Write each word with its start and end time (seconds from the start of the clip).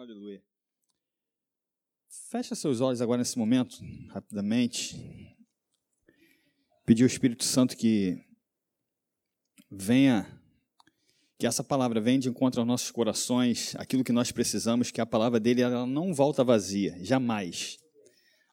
Aleluia. 0.00 0.42
Fecha 2.30 2.54
seus 2.54 2.80
olhos 2.80 3.02
agora 3.02 3.18
nesse 3.18 3.38
momento, 3.38 3.76
rapidamente. 4.08 4.96
Pedir 6.86 7.02
ao 7.02 7.06
Espírito 7.06 7.44
Santo 7.44 7.76
que 7.76 8.16
venha, 9.70 10.42
que 11.38 11.46
essa 11.46 11.62
palavra 11.62 12.00
venha 12.00 12.18
de 12.18 12.30
encontro 12.30 12.62
aos 12.62 12.66
nossos 12.66 12.90
corações, 12.90 13.76
aquilo 13.76 14.02
que 14.02 14.10
nós 14.10 14.32
precisamos, 14.32 14.90
que 14.90 15.02
a 15.02 15.06
palavra 15.06 15.38
dele 15.38 15.60
ela 15.60 15.84
não 15.84 16.14
volta 16.14 16.42
vazia, 16.42 16.96
jamais. 17.04 17.76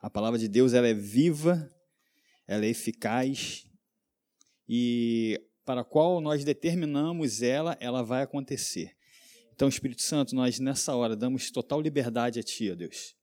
A 0.01 0.09
palavra 0.09 0.37
de 0.37 0.49
Deus 0.49 0.73
ela 0.73 0.89
é 0.89 0.93
viva, 0.93 1.73
ela 2.45 2.65
é 2.65 2.69
eficaz 2.69 3.65
e 4.67 5.41
para 5.63 5.79
a 5.79 5.85
qual 5.85 6.19
nós 6.19 6.43
determinamos 6.43 7.41
ela, 7.41 7.77
ela 7.79 8.03
vai 8.03 8.21
acontecer. 8.21 8.96
Então, 9.57 9.67
Espírito 9.67 10.03
Santo, 10.03 10.35
nós 10.35 10.59
nessa 10.59 10.95
hora 10.95 11.15
damos 11.15 11.49
total 11.49 11.81
liberdade 11.81 12.39
a 12.39 12.43
Ti, 12.43 12.69
ó 12.69 12.75
Deus. 12.75 13.15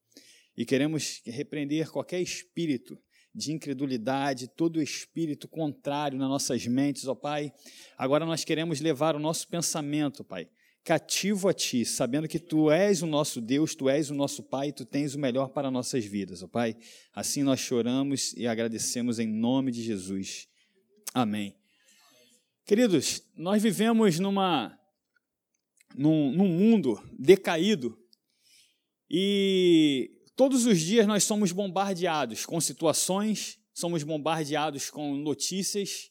E 0.57 0.65
queremos 0.65 1.23
repreender 1.25 1.89
qualquer 1.93 2.21
espírito 2.21 2.99
de 3.33 3.53
incredulidade, 3.53 4.49
todo 4.49 4.83
espírito 4.83 5.47
contrário 5.47 6.19
nas 6.19 6.29
nossas 6.29 6.67
mentes, 6.67 7.07
ó 7.07 7.15
Pai. 7.15 7.53
Agora 7.97 8.27
nós 8.27 8.43
queremos 8.43 8.81
levar 8.81 9.15
o 9.15 9.21
nosso 9.21 9.47
pensamento, 9.47 10.25
Pai, 10.25 10.49
cativo 10.83 11.49
a 11.49 11.55
Ti, 11.55 11.85
sabendo 11.85 12.27
que 12.27 12.41
Tu 12.41 12.69
és 12.69 13.01
o 13.01 13.07
nosso 13.07 13.41
Deus, 13.41 13.77
Tu 13.77 13.89
és 13.89 14.11
o 14.11 14.15
nosso 14.15 14.43
Pai, 14.43 14.73
Tu 14.73 14.85
tens 14.85 15.15
o 15.15 15.21
melhor 15.21 15.51
para 15.51 15.71
nossas 15.71 16.05
vidas, 16.05 16.43
ó 16.43 16.49
Pai. 16.49 16.77
Assim 17.15 17.45
nós 17.45 17.61
choramos 17.61 18.33
e 18.33 18.45
agradecemos 18.49 19.21
em 19.21 19.29
nome 19.29 19.71
de 19.71 19.85
Jesus. 19.85 20.49
Amém. 21.15 21.55
Queridos, 22.67 23.23
nós 23.37 23.63
vivemos 23.63 24.19
numa, 24.19 24.77
num, 25.95 26.33
num 26.33 26.49
mundo 26.49 27.03
decaído 27.19 27.99
e 29.11 30.11
todos 30.35 30.67
os 30.67 30.81
dias 30.81 31.07
nós 31.07 31.25
somos 31.25 31.53
bombardeados 31.53 32.45
com 32.45 32.61
situações, 32.61 33.59
somos 33.73 34.03
bombardeados 34.03 34.91
com 34.91 35.15
notícias, 35.15 36.11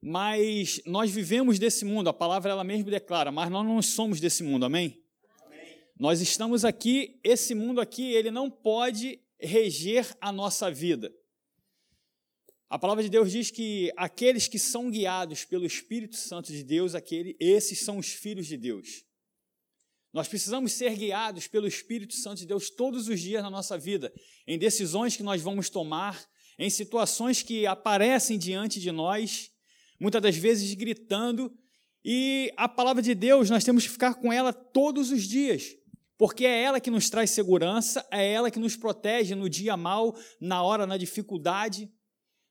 mas 0.00 0.82
nós 0.84 1.10
vivemos 1.10 1.58
desse 1.58 1.84
mundo, 1.84 2.08
a 2.08 2.12
palavra 2.12 2.50
ela 2.50 2.64
mesmo 2.64 2.90
declara, 2.90 3.30
mas 3.30 3.50
nós 3.50 3.64
não 3.64 3.80
somos 3.80 4.20
desse 4.20 4.42
mundo, 4.42 4.64
amém? 4.64 5.00
amém? 5.46 5.78
Nós 5.98 6.20
estamos 6.20 6.64
aqui, 6.64 7.20
esse 7.22 7.54
mundo 7.54 7.80
aqui, 7.80 8.12
ele 8.12 8.30
não 8.30 8.50
pode 8.50 9.20
reger 9.40 10.14
a 10.20 10.32
nossa 10.32 10.70
vida. 10.70 11.12
A 12.72 12.78
palavra 12.78 13.02
de 13.02 13.10
Deus 13.10 13.30
diz 13.30 13.50
que 13.50 13.92
aqueles 13.98 14.48
que 14.48 14.58
são 14.58 14.90
guiados 14.90 15.44
pelo 15.44 15.66
Espírito 15.66 16.16
Santo 16.16 16.50
de 16.50 16.64
Deus, 16.64 16.94
aquele, 16.94 17.36
esses 17.38 17.80
são 17.80 17.98
os 17.98 18.06
filhos 18.06 18.46
de 18.46 18.56
Deus. 18.56 19.04
Nós 20.10 20.26
precisamos 20.26 20.72
ser 20.72 20.96
guiados 20.96 21.46
pelo 21.46 21.68
Espírito 21.68 22.14
Santo 22.14 22.38
de 22.38 22.46
Deus 22.46 22.70
todos 22.70 23.08
os 23.08 23.20
dias 23.20 23.42
na 23.42 23.50
nossa 23.50 23.76
vida, 23.76 24.10
em 24.46 24.58
decisões 24.58 25.14
que 25.14 25.22
nós 25.22 25.42
vamos 25.42 25.68
tomar, 25.68 26.18
em 26.58 26.70
situações 26.70 27.42
que 27.42 27.66
aparecem 27.66 28.38
diante 28.38 28.80
de 28.80 28.90
nós, 28.90 29.50
muitas 30.00 30.22
das 30.22 30.36
vezes 30.38 30.72
gritando, 30.72 31.54
e 32.02 32.50
a 32.56 32.66
palavra 32.66 33.02
de 33.02 33.14
Deus 33.14 33.50
nós 33.50 33.64
temos 33.64 33.84
que 33.84 33.92
ficar 33.92 34.14
com 34.14 34.32
ela 34.32 34.50
todos 34.50 35.10
os 35.10 35.24
dias, 35.24 35.76
porque 36.16 36.46
é 36.46 36.62
ela 36.62 36.80
que 36.80 36.90
nos 36.90 37.10
traz 37.10 37.32
segurança, 37.32 38.02
é 38.10 38.32
ela 38.32 38.50
que 38.50 38.58
nos 38.58 38.76
protege 38.76 39.34
no 39.34 39.50
dia 39.50 39.76
mal, 39.76 40.16
na 40.40 40.62
hora, 40.62 40.86
na 40.86 40.96
dificuldade. 40.96 41.92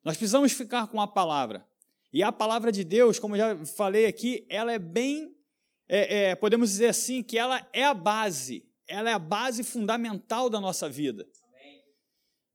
Nós 0.03 0.17
precisamos 0.17 0.51
ficar 0.51 0.87
com 0.87 0.99
a 0.99 1.07
palavra. 1.07 1.65
E 2.11 2.23
a 2.23 2.31
palavra 2.31 2.71
de 2.71 2.83
Deus, 2.83 3.19
como 3.19 3.37
já 3.37 3.55
falei 3.65 4.05
aqui, 4.05 4.45
ela 4.49 4.71
é 4.71 4.79
bem 4.79 5.35
é, 5.93 6.29
é, 6.29 6.35
podemos 6.35 6.69
dizer 6.69 6.87
assim, 6.87 7.21
que 7.21 7.37
ela 7.37 7.67
é 7.73 7.83
a 7.83 7.93
base, 7.93 8.65
ela 8.87 9.09
é 9.09 9.13
a 9.13 9.19
base 9.19 9.61
fundamental 9.61 10.49
da 10.49 10.57
nossa 10.57 10.87
vida. 10.87 11.27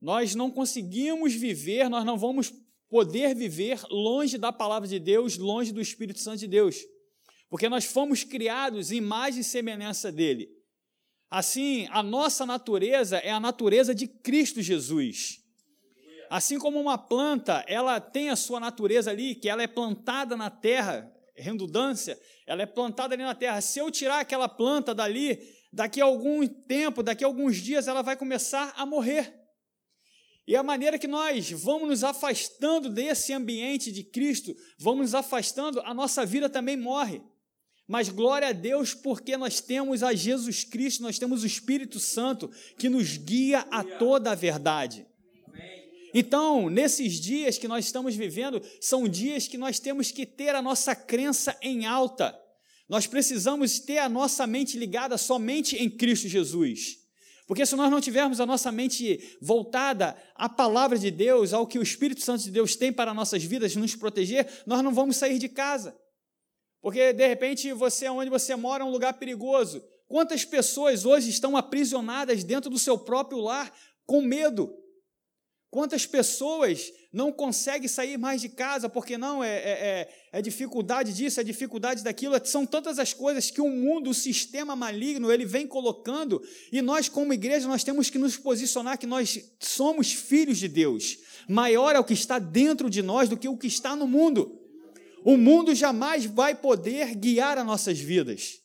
Nós 0.00 0.34
não 0.34 0.50
conseguimos 0.50 1.34
viver, 1.34 1.90
nós 1.90 2.02
não 2.02 2.16
vamos 2.16 2.50
poder 2.88 3.34
viver 3.34 3.78
longe 3.90 4.38
da 4.38 4.50
palavra 4.50 4.88
de 4.88 4.98
Deus, 4.98 5.36
longe 5.36 5.70
do 5.70 5.82
Espírito 5.82 6.18
Santo 6.18 6.38
de 6.38 6.46
Deus, 6.46 6.78
porque 7.50 7.68
nós 7.68 7.84
fomos 7.84 8.24
criados 8.24 8.90
em 8.90 8.96
imagem 8.96 9.40
e 9.40 9.44
semelhança 9.44 10.10
dele. 10.10 10.48
Assim, 11.30 11.88
a 11.90 12.02
nossa 12.02 12.46
natureza 12.46 13.18
é 13.18 13.30
a 13.30 13.40
natureza 13.40 13.94
de 13.94 14.06
Cristo 14.08 14.62
Jesus. 14.62 15.42
Assim 16.30 16.58
como 16.58 16.80
uma 16.80 16.98
planta, 16.98 17.64
ela 17.66 18.00
tem 18.00 18.30
a 18.30 18.36
sua 18.36 18.60
natureza 18.60 19.10
ali, 19.10 19.34
que 19.34 19.48
ela 19.48 19.62
é 19.62 19.66
plantada 19.66 20.36
na 20.36 20.50
terra, 20.50 21.12
redundância, 21.34 22.18
ela 22.46 22.62
é 22.62 22.66
plantada 22.66 23.14
ali 23.14 23.22
na 23.22 23.34
terra. 23.34 23.60
Se 23.60 23.78
eu 23.78 23.90
tirar 23.90 24.20
aquela 24.20 24.48
planta 24.48 24.94
dali, 24.94 25.38
daqui 25.72 26.00
a 26.00 26.04
algum 26.04 26.46
tempo, 26.46 27.02
daqui 27.02 27.24
a 27.24 27.26
alguns 27.26 27.56
dias, 27.56 27.88
ela 27.88 28.02
vai 28.02 28.16
começar 28.16 28.72
a 28.76 28.86
morrer. 28.86 29.34
E 30.46 30.54
a 30.54 30.62
maneira 30.62 30.98
que 30.98 31.08
nós 31.08 31.50
vamos 31.50 31.88
nos 31.88 32.04
afastando 32.04 32.88
desse 32.88 33.32
ambiente 33.32 33.90
de 33.90 34.04
Cristo, 34.04 34.54
vamos 34.78 35.00
nos 35.00 35.14
afastando, 35.14 35.80
a 35.80 35.92
nossa 35.92 36.24
vida 36.24 36.48
também 36.48 36.76
morre. 36.76 37.20
Mas 37.86 38.08
glória 38.08 38.48
a 38.48 38.52
Deus, 38.52 38.94
porque 38.94 39.36
nós 39.36 39.60
temos 39.60 40.02
a 40.02 40.12
Jesus 40.12 40.64
Cristo, 40.64 41.02
nós 41.02 41.18
temos 41.18 41.42
o 41.42 41.46
Espírito 41.46 42.00
Santo 42.00 42.50
que 42.78 42.88
nos 42.88 43.16
guia 43.16 43.60
a 43.70 43.82
toda 43.82 44.32
a 44.32 44.34
verdade. 44.34 45.06
Então, 46.18 46.70
nesses 46.70 47.20
dias 47.20 47.58
que 47.58 47.68
nós 47.68 47.84
estamos 47.84 48.16
vivendo, 48.16 48.62
são 48.80 49.06
dias 49.06 49.46
que 49.46 49.58
nós 49.58 49.78
temos 49.78 50.10
que 50.10 50.24
ter 50.24 50.54
a 50.54 50.62
nossa 50.62 50.96
crença 50.96 51.54
em 51.60 51.84
alta. 51.84 52.34
Nós 52.88 53.06
precisamos 53.06 53.80
ter 53.80 53.98
a 53.98 54.08
nossa 54.08 54.46
mente 54.46 54.78
ligada 54.78 55.18
somente 55.18 55.76
em 55.76 55.90
Cristo 55.90 56.26
Jesus. 56.26 56.96
Porque 57.46 57.66
se 57.66 57.76
nós 57.76 57.90
não 57.90 58.00
tivermos 58.00 58.40
a 58.40 58.46
nossa 58.46 58.72
mente 58.72 59.36
voltada 59.42 60.16
à 60.34 60.48
palavra 60.48 60.98
de 60.98 61.10
Deus, 61.10 61.52
ao 61.52 61.66
que 61.66 61.78
o 61.78 61.82
Espírito 61.82 62.22
Santo 62.22 62.44
de 62.44 62.50
Deus 62.50 62.76
tem 62.76 62.90
para 62.90 63.12
nossas 63.12 63.44
vidas, 63.44 63.76
nos 63.76 63.94
proteger, 63.94 64.48
nós 64.64 64.82
não 64.82 64.94
vamos 64.94 65.16
sair 65.16 65.38
de 65.38 65.50
casa. 65.50 65.94
Porque 66.80 67.12
de 67.12 67.28
repente 67.28 67.70
você, 67.74 68.08
onde 68.08 68.30
você 68.30 68.56
mora, 68.56 68.82
é 68.82 68.86
um 68.86 68.90
lugar 68.90 69.12
perigoso. 69.18 69.84
Quantas 70.08 70.46
pessoas 70.46 71.04
hoje 71.04 71.28
estão 71.28 71.58
aprisionadas 71.58 72.42
dentro 72.42 72.70
do 72.70 72.78
seu 72.78 72.96
próprio 72.96 73.38
lar 73.38 73.70
com 74.06 74.22
medo? 74.22 74.85
Quantas 75.70 76.06
pessoas 76.06 76.92
não 77.12 77.32
conseguem 77.32 77.88
sair 77.88 78.16
mais 78.16 78.40
de 78.40 78.48
casa 78.48 78.88
porque 78.88 79.18
não 79.18 79.42
é, 79.42 79.56
é, 79.56 79.70
é, 79.70 80.08
é, 80.32 80.42
dificuldade 80.42 81.12
disso, 81.12 81.40
é 81.40 81.44
dificuldade 81.44 82.04
daquilo. 82.04 82.34
São 82.44 82.64
tantas 82.64 82.98
as 82.98 83.12
coisas 83.12 83.50
que 83.50 83.60
o 83.60 83.68
mundo, 83.68 84.10
o 84.10 84.14
sistema 84.14 84.76
maligno, 84.76 85.30
ele 85.30 85.44
vem 85.44 85.66
colocando 85.66 86.42
e 86.70 86.80
nós, 86.80 87.08
como 87.08 87.32
igreja, 87.32 87.66
nós 87.66 87.82
temos 87.82 88.08
que 88.08 88.18
nos 88.18 88.36
posicionar 88.36 88.98
que 88.98 89.06
nós 89.06 89.54
somos 89.58 90.12
filhos 90.12 90.58
de 90.58 90.68
Deus. 90.68 91.18
Maior 91.48 91.94
é 91.96 91.98
o 91.98 92.04
que 92.04 92.14
está 92.14 92.38
dentro 92.38 92.88
de 92.88 93.02
nós 93.02 93.28
do 93.28 93.36
que 93.36 93.48
o 93.48 93.58
que 93.58 93.66
está 93.66 93.96
no 93.96 94.06
mundo. 94.06 94.60
O 95.24 95.36
mundo 95.36 95.74
jamais 95.74 96.24
vai 96.24 96.54
poder 96.54 97.14
guiar 97.16 97.58
as 97.58 97.66
nossas 97.66 97.98
vidas. 97.98 98.60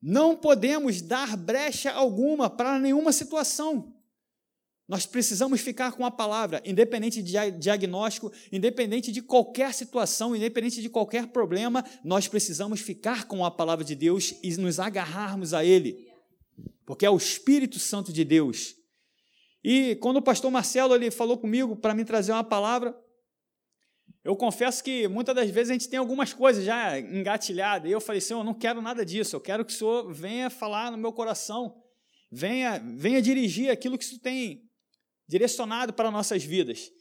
Não 0.00 0.36
podemos 0.36 1.02
dar 1.02 1.36
brecha 1.36 1.90
alguma 1.90 2.48
para 2.48 2.78
nenhuma 2.78 3.12
situação. 3.12 3.92
Nós 4.92 5.06
precisamos 5.06 5.62
ficar 5.62 5.92
com 5.92 6.04
a 6.04 6.10
palavra, 6.10 6.60
independente 6.66 7.22
de 7.22 7.50
diagnóstico, 7.52 8.30
independente 8.52 9.10
de 9.10 9.22
qualquer 9.22 9.72
situação, 9.72 10.36
independente 10.36 10.82
de 10.82 10.90
qualquer 10.90 11.28
problema, 11.28 11.82
nós 12.04 12.28
precisamos 12.28 12.78
ficar 12.78 13.24
com 13.24 13.42
a 13.42 13.50
palavra 13.50 13.86
de 13.86 13.94
Deus 13.94 14.34
e 14.42 14.54
nos 14.58 14.78
agarrarmos 14.78 15.54
a 15.54 15.64
Ele, 15.64 15.96
porque 16.84 17.06
é 17.06 17.10
o 17.10 17.16
Espírito 17.16 17.78
Santo 17.78 18.12
de 18.12 18.22
Deus. 18.22 18.74
E 19.64 19.94
quando 19.94 20.18
o 20.18 20.22
pastor 20.22 20.50
Marcelo 20.50 20.94
ele 20.94 21.10
falou 21.10 21.38
comigo 21.38 21.74
para 21.74 21.94
me 21.94 22.04
trazer 22.04 22.32
uma 22.32 22.44
palavra, 22.44 22.94
eu 24.22 24.36
confesso 24.36 24.84
que 24.84 25.08
muitas 25.08 25.34
das 25.34 25.48
vezes 25.48 25.70
a 25.70 25.72
gente 25.72 25.88
tem 25.88 25.98
algumas 25.98 26.34
coisas 26.34 26.66
já 26.66 27.00
engatilhadas, 27.00 27.88
e 27.88 27.92
eu 27.94 28.00
falei, 28.00 28.20
Senhor, 28.20 28.40
eu 28.40 28.44
não 28.44 28.52
quero 28.52 28.82
nada 28.82 29.06
disso, 29.06 29.34
eu 29.36 29.40
quero 29.40 29.64
que 29.64 29.72
o 29.72 29.74
Senhor 29.74 30.12
venha 30.12 30.50
falar 30.50 30.90
no 30.92 30.98
meu 30.98 31.14
coração, 31.14 31.82
venha, 32.30 32.78
venha 32.94 33.22
dirigir 33.22 33.70
aquilo 33.70 33.96
que 33.96 34.04
o 34.04 34.06
Senhor 34.06 34.20
tem 34.20 34.70
direcionado 35.32 35.94
para 35.94 36.10
nossas 36.10 36.44
vidas. 36.44 36.92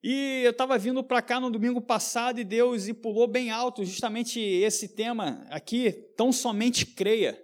E 0.00 0.42
eu 0.44 0.52
estava 0.52 0.78
vindo 0.78 1.02
para 1.02 1.20
cá 1.20 1.40
no 1.40 1.50
domingo 1.50 1.80
passado 1.80 2.40
e 2.40 2.44
Deus 2.44 2.86
e 2.86 2.94
pulou 2.94 3.26
bem 3.26 3.50
alto 3.50 3.84
justamente 3.84 4.38
esse 4.38 4.94
tema 4.94 5.44
aqui, 5.50 5.90
tão 6.16 6.30
somente 6.30 6.86
creia. 6.86 7.36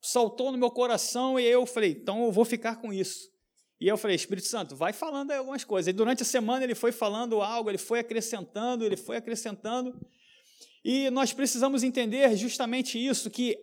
Saltou 0.00 0.50
no 0.50 0.56
meu 0.56 0.70
coração 0.70 1.38
e 1.38 1.44
eu 1.44 1.66
falei, 1.66 1.90
então 1.90 2.24
eu 2.24 2.32
vou 2.32 2.46
ficar 2.46 2.76
com 2.76 2.90
isso. 2.90 3.30
E 3.78 3.86
eu 3.86 3.98
falei, 3.98 4.16
Espírito 4.16 4.48
Santo, 4.48 4.74
vai 4.74 4.94
falando 4.94 5.30
algumas 5.30 5.62
coisas. 5.62 5.90
E 5.90 5.92
durante 5.92 6.22
a 6.22 6.24
semana 6.24 6.64
ele 6.64 6.74
foi 6.74 6.90
falando 6.90 7.42
algo, 7.42 7.68
ele 7.68 7.76
foi 7.76 7.98
acrescentando, 7.98 8.86
ele 8.86 8.96
foi 8.96 9.18
acrescentando. 9.18 9.94
E 10.82 11.10
nós 11.10 11.34
precisamos 11.34 11.82
entender 11.82 12.34
justamente 12.34 12.98
isso, 12.98 13.30
que 13.30 13.58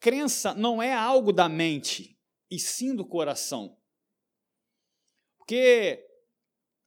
crença 0.00 0.54
não 0.54 0.82
é 0.82 0.92
algo 0.92 1.32
da 1.32 1.48
mente, 1.48 2.18
e 2.50 2.58
sim 2.58 2.96
do 2.96 3.06
coração. 3.06 3.77
Porque 5.48 6.04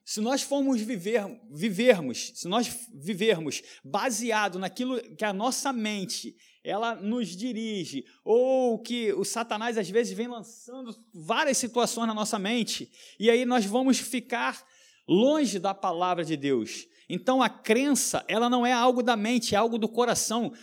se 0.06 0.22
nós 0.22 0.44
formos 0.44 0.80
viver, 0.80 1.25
vivermos, 1.50 2.31
se 2.36 2.48
nós 2.48 2.69
vivermos 2.94 3.63
baseado 3.84 4.60
naquilo 4.60 5.02
que 5.16 5.25
a 5.25 5.34
nossa 5.34 5.74
mente 5.74 6.36
ela 6.63 6.94
nos 6.94 7.36
dirige, 7.36 8.06
ou 8.24 8.78
que 8.78 9.12
o 9.13 9.25
Satanás 9.25 9.80
às 9.80 9.90
vezes 9.90 10.13
vem 10.16 10.28
lançando 10.28 10.96
várias 11.12 11.58
situações 11.58 12.06
na 12.06 12.13
nossa 12.13 12.38
mente, 12.38 12.92
e 13.19 13.31
aí 13.31 13.46
nós 13.46 13.66
vamos 13.66 13.98
ficar 13.98 14.63
longe 15.08 15.58
da 15.58 15.74
palavra 15.74 16.24
de 16.24 16.38
Deus. 16.38 16.86
Então 17.10 17.42
a 17.42 17.50
crença, 17.50 18.24
ela 18.28 18.48
não 18.48 18.63
é 18.63 18.72
algo 18.72 19.02
da 19.02 19.16
mente, 19.16 19.56
é 19.56 19.58
algo 19.58 19.80
do 19.80 19.90
coração. 19.90 20.54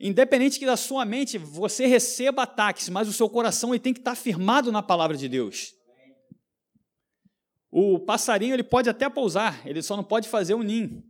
Independente 0.00 0.58
que 0.58 0.64
da 0.64 0.78
sua 0.78 1.04
mente 1.04 1.36
você 1.36 1.84
receba 1.84 2.44
ataques, 2.44 2.88
mas 2.88 3.08
o 3.08 3.12
seu 3.12 3.28
coração 3.28 3.74
ele 3.74 3.78
tem 3.78 3.92
que 3.92 4.00
estar 4.00 4.14
firmado 4.14 4.72
na 4.72 4.82
palavra 4.82 5.18
de 5.18 5.28
Deus. 5.28 5.81
O 7.72 7.98
passarinho 7.98 8.54
ele 8.54 8.62
pode 8.62 8.90
até 8.90 9.08
pousar, 9.08 9.66
ele 9.66 9.80
só 9.82 9.96
não 9.96 10.04
pode 10.04 10.28
fazer 10.28 10.52
um 10.52 10.62
ninho. 10.62 11.02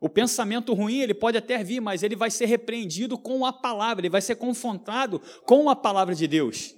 O 0.00 0.08
pensamento 0.08 0.72
ruim 0.72 1.00
ele 1.00 1.12
pode 1.12 1.36
até 1.36 1.64
vir, 1.64 1.80
mas 1.80 2.04
ele 2.04 2.14
vai 2.14 2.30
ser 2.30 2.46
repreendido 2.46 3.18
com 3.18 3.44
a 3.44 3.52
palavra, 3.52 4.02
ele 4.02 4.10
vai 4.10 4.22
ser 4.22 4.36
confrontado 4.36 5.20
com 5.44 5.68
a 5.68 5.74
palavra 5.74 6.14
de 6.14 6.28
Deus. 6.28 6.76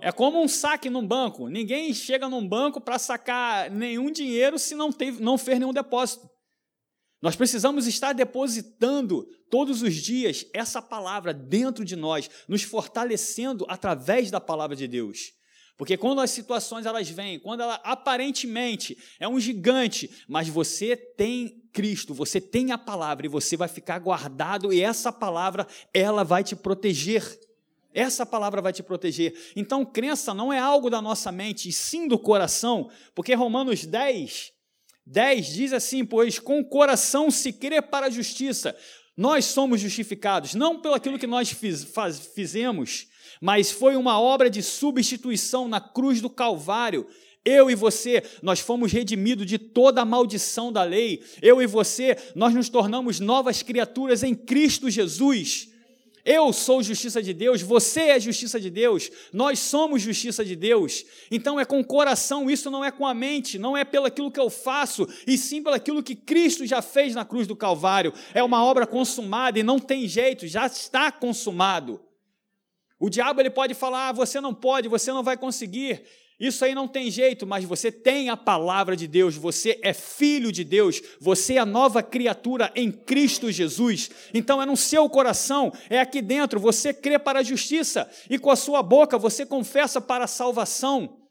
É 0.00 0.10
como 0.10 0.42
um 0.42 0.48
saque 0.48 0.90
num 0.90 1.06
banco. 1.06 1.48
Ninguém 1.48 1.94
chega 1.94 2.28
num 2.28 2.46
banco 2.46 2.80
para 2.80 2.98
sacar 2.98 3.70
nenhum 3.70 4.10
dinheiro 4.10 4.58
se 4.58 4.74
não, 4.74 4.90
teve, 4.90 5.22
não 5.22 5.38
fez 5.38 5.60
nenhum 5.60 5.72
depósito. 5.72 6.28
Nós 7.22 7.36
precisamos 7.36 7.86
estar 7.86 8.12
depositando 8.12 9.24
todos 9.48 9.82
os 9.82 9.94
dias 9.94 10.44
essa 10.52 10.82
palavra 10.82 11.32
dentro 11.32 11.84
de 11.84 11.94
nós, 11.94 12.28
nos 12.48 12.62
fortalecendo 12.62 13.64
através 13.68 14.30
da 14.30 14.40
palavra 14.40 14.74
de 14.74 14.88
Deus. 14.88 15.32
Porque 15.76 15.96
quando 15.96 16.20
as 16.20 16.30
situações 16.30 16.86
elas 16.86 17.08
vêm, 17.08 17.38
quando 17.38 17.60
ela 17.60 17.74
aparentemente 17.84 18.96
é 19.20 19.28
um 19.28 19.38
gigante, 19.38 20.10
mas 20.26 20.48
você 20.48 20.96
tem 20.96 21.62
Cristo, 21.72 22.14
você 22.14 22.40
tem 22.40 22.72
a 22.72 22.78
palavra 22.78 23.26
e 23.26 23.28
você 23.28 23.56
vai 23.56 23.68
ficar 23.68 23.98
guardado 23.98 24.72
e 24.72 24.80
essa 24.80 25.12
palavra 25.12 25.66
ela 25.92 26.24
vai 26.24 26.42
te 26.42 26.56
proteger. 26.56 27.22
Essa 27.92 28.24
palavra 28.24 28.62
vai 28.62 28.72
te 28.72 28.82
proteger. 28.82 29.34
Então, 29.54 29.84
crença 29.84 30.32
não 30.32 30.52
é 30.52 30.58
algo 30.58 30.90
da 30.90 31.00
nossa 31.00 31.32
mente, 31.32 31.68
e 31.68 31.72
sim 31.72 32.06
do 32.06 32.18
coração, 32.18 32.90
porque 33.14 33.34
Romanos 33.34 33.86
10, 33.86 34.52
10 35.06 35.46
diz 35.46 35.72
assim: 35.72 36.04
Pois 36.04 36.38
com 36.38 36.60
o 36.60 36.64
coração 36.64 37.30
se 37.30 37.52
crê 37.52 37.80
para 37.80 38.06
a 38.06 38.10
justiça. 38.10 38.76
Nós 39.16 39.46
somos 39.46 39.80
justificados, 39.80 40.54
não 40.54 40.80
pelo 40.80 40.94
aquilo 40.94 41.18
que 41.18 41.26
nós 41.26 41.50
fiz, 41.50 41.84
faz, 41.84 42.18
fizemos, 42.18 43.08
mas 43.40 43.70
foi 43.70 43.96
uma 43.96 44.20
obra 44.20 44.48
de 44.48 44.62
substituição 44.62 45.68
na 45.68 45.80
cruz 45.80 46.20
do 46.20 46.30
Calvário. 46.30 47.06
Eu 47.44 47.70
e 47.70 47.76
você, 47.76 48.24
nós 48.42 48.58
fomos 48.58 48.90
redimidos 48.90 49.46
de 49.46 49.56
toda 49.56 50.02
a 50.02 50.04
maldição 50.04 50.72
da 50.72 50.82
lei. 50.82 51.22
Eu 51.40 51.62
e 51.62 51.66
você, 51.66 52.16
nós 52.34 52.52
nos 52.52 52.68
tornamos 52.68 53.20
novas 53.20 53.62
criaturas 53.62 54.24
em 54.24 54.34
Cristo 54.34 54.90
Jesus. 54.90 55.68
Eu 56.26 56.52
sou 56.52 56.82
justiça 56.82 57.22
de 57.22 57.32
Deus, 57.32 57.62
você 57.62 58.00
é 58.00 58.18
justiça 58.18 58.58
de 58.58 58.68
Deus, 58.68 59.12
nós 59.32 59.60
somos 59.60 60.02
justiça 60.02 60.44
de 60.44 60.56
Deus. 60.56 61.04
Então 61.30 61.60
é 61.60 61.64
com 61.64 61.78
o 61.78 61.84
coração, 61.84 62.50
isso 62.50 62.68
não 62.68 62.84
é 62.84 62.90
com 62.90 63.06
a 63.06 63.14
mente, 63.14 63.60
não 63.60 63.76
é 63.76 63.84
pelo 63.84 64.06
aquilo 64.06 64.32
que 64.32 64.40
eu 64.40 64.50
faço, 64.50 65.08
e 65.24 65.38
sim 65.38 65.62
pelo 65.62 65.76
aquilo 65.76 66.02
que 66.02 66.16
Cristo 66.16 66.66
já 66.66 66.82
fez 66.82 67.14
na 67.14 67.24
cruz 67.24 67.46
do 67.46 67.54
Calvário. 67.54 68.12
É 68.34 68.42
uma 68.42 68.64
obra 68.64 68.88
consumada 68.88 69.56
e 69.56 69.62
não 69.62 69.78
tem 69.78 70.08
jeito, 70.08 70.48
já 70.48 70.66
está 70.66 71.12
consumado. 71.12 72.00
O 72.98 73.10
diabo 73.10 73.40
ele 73.40 73.50
pode 73.50 73.74
falar: 73.74 74.08
ah, 74.08 74.12
você 74.12 74.40
não 74.40 74.54
pode, 74.54 74.88
você 74.88 75.12
não 75.12 75.22
vai 75.22 75.36
conseguir. 75.36 76.02
Isso 76.38 76.64
aí 76.66 76.74
não 76.74 76.86
tem 76.86 77.10
jeito, 77.10 77.46
mas 77.46 77.64
você 77.64 77.90
tem 77.90 78.28
a 78.28 78.36
palavra 78.36 78.94
de 78.94 79.06
Deus, 79.06 79.36
você 79.36 79.80
é 79.82 79.94
filho 79.94 80.52
de 80.52 80.64
Deus, 80.64 81.00
você 81.18 81.56
é 81.56 81.64
nova 81.64 82.02
criatura 82.02 82.70
em 82.74 82.92
Cristo 82.92 83.50
Jesus. 83.50 84.10
Então 84.34 84.60
é 84.60 84.66
no 84.66 84.76
seu 84.76 85.08
coração, 85.08 85.72
é 85.88 85.98
aqui 85.98 86.20
dentro, 86.20 86.60
você 86.60 86.92
crê 86.92 87.18
para 87.18 87.38
a 87.38 87.42
justiça 87.42 88.08
e 88.28 88.38
com 88.38 88.50
a 88.50 88.56
sua 88.56 88.82
boca 88.82 89.16
você 89.16 89.46
confessa 89.46 89.98
para 89.98 90.24
a 90.24 90.28
salvação. 90.28 91.22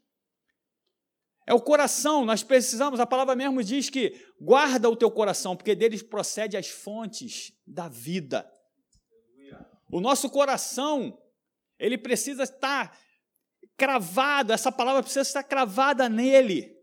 É 1.47 1.53
o 1.53 1.61
coração, 1.61 2.25
nós 2.25 2.41
precisamos, 2.41 2.99
a 2.99 3.05
palavra 3.05 3.35
mesmo 3.35 3.63
diz 3.63 3.91
que 3.91 4.19
guarda 4.41 4.89
o 4.89 4.95
teu 4.95 5.11
coração, 5.11 5.55
porque 5.55 5.75
deles 5.75 6.01
procede 6.01 6.57
as 6.57 6.67
fontes 6.67 7.53
da 7.67 7.87
vida. 7.87 8.49
O 9.91 10.01
nosso 10.01 10.27
coração, 10.31 11.15
ele 11.79 11.97
precisa 11.97 12.43
estar 12.43 12.97
cravado, 13.77 14.53
essa 14.53 14.71
palavra 14.71 15.01
precisa 15.01 15.21
estar 15.21 15.43
cravada 15.43 16.07
nele, 16.07 16.75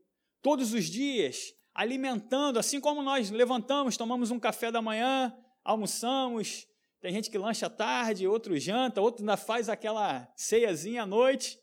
todos 0.42 0.72
os 0.74 0.84
dias, 0.84 1.54
alimentando, 1.74 2.58
assim 2.58 2.80
como 2.80 3.02
nós 3.02 3.30
levantamos, 3.30 3.96
tomamos 3.96 4.30
um 4.30 4.38
café 4.38 4.70
da 4.70 4.82
manhã, 4.82 5.34
almoçamos, 5.64 6.66
tem 7.00 7.12
gente 7.12 7.30
que 7.30 7.38
lancha 7.38 7.66
à 7.66 7.70
tarde, 7.70 8.28
outro 8.28 8.56
janta, 8.58 9.00
outro 9.00 9.22
ainda 9.22 9.36
faz 9.36 9.68
aquela 9.68 10.30
ceiazinha 10.36 11.02
à 11.02 11.06
noite. 11.06 11.58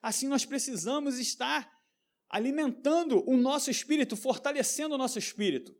Assim 0.00 0.26
nós 0.26 0.46
precisamos 0.46 1.18
estar 1.18 1.70
alimentando 2.30 3.22
o 3.28 3.36
nosso 3.36 3.70
espírito, 3.70 4.16
fortalecendo 4.16 4.94
o 4.94 4.98
nosso 4.98 5.18
espírito. 5.18 5.76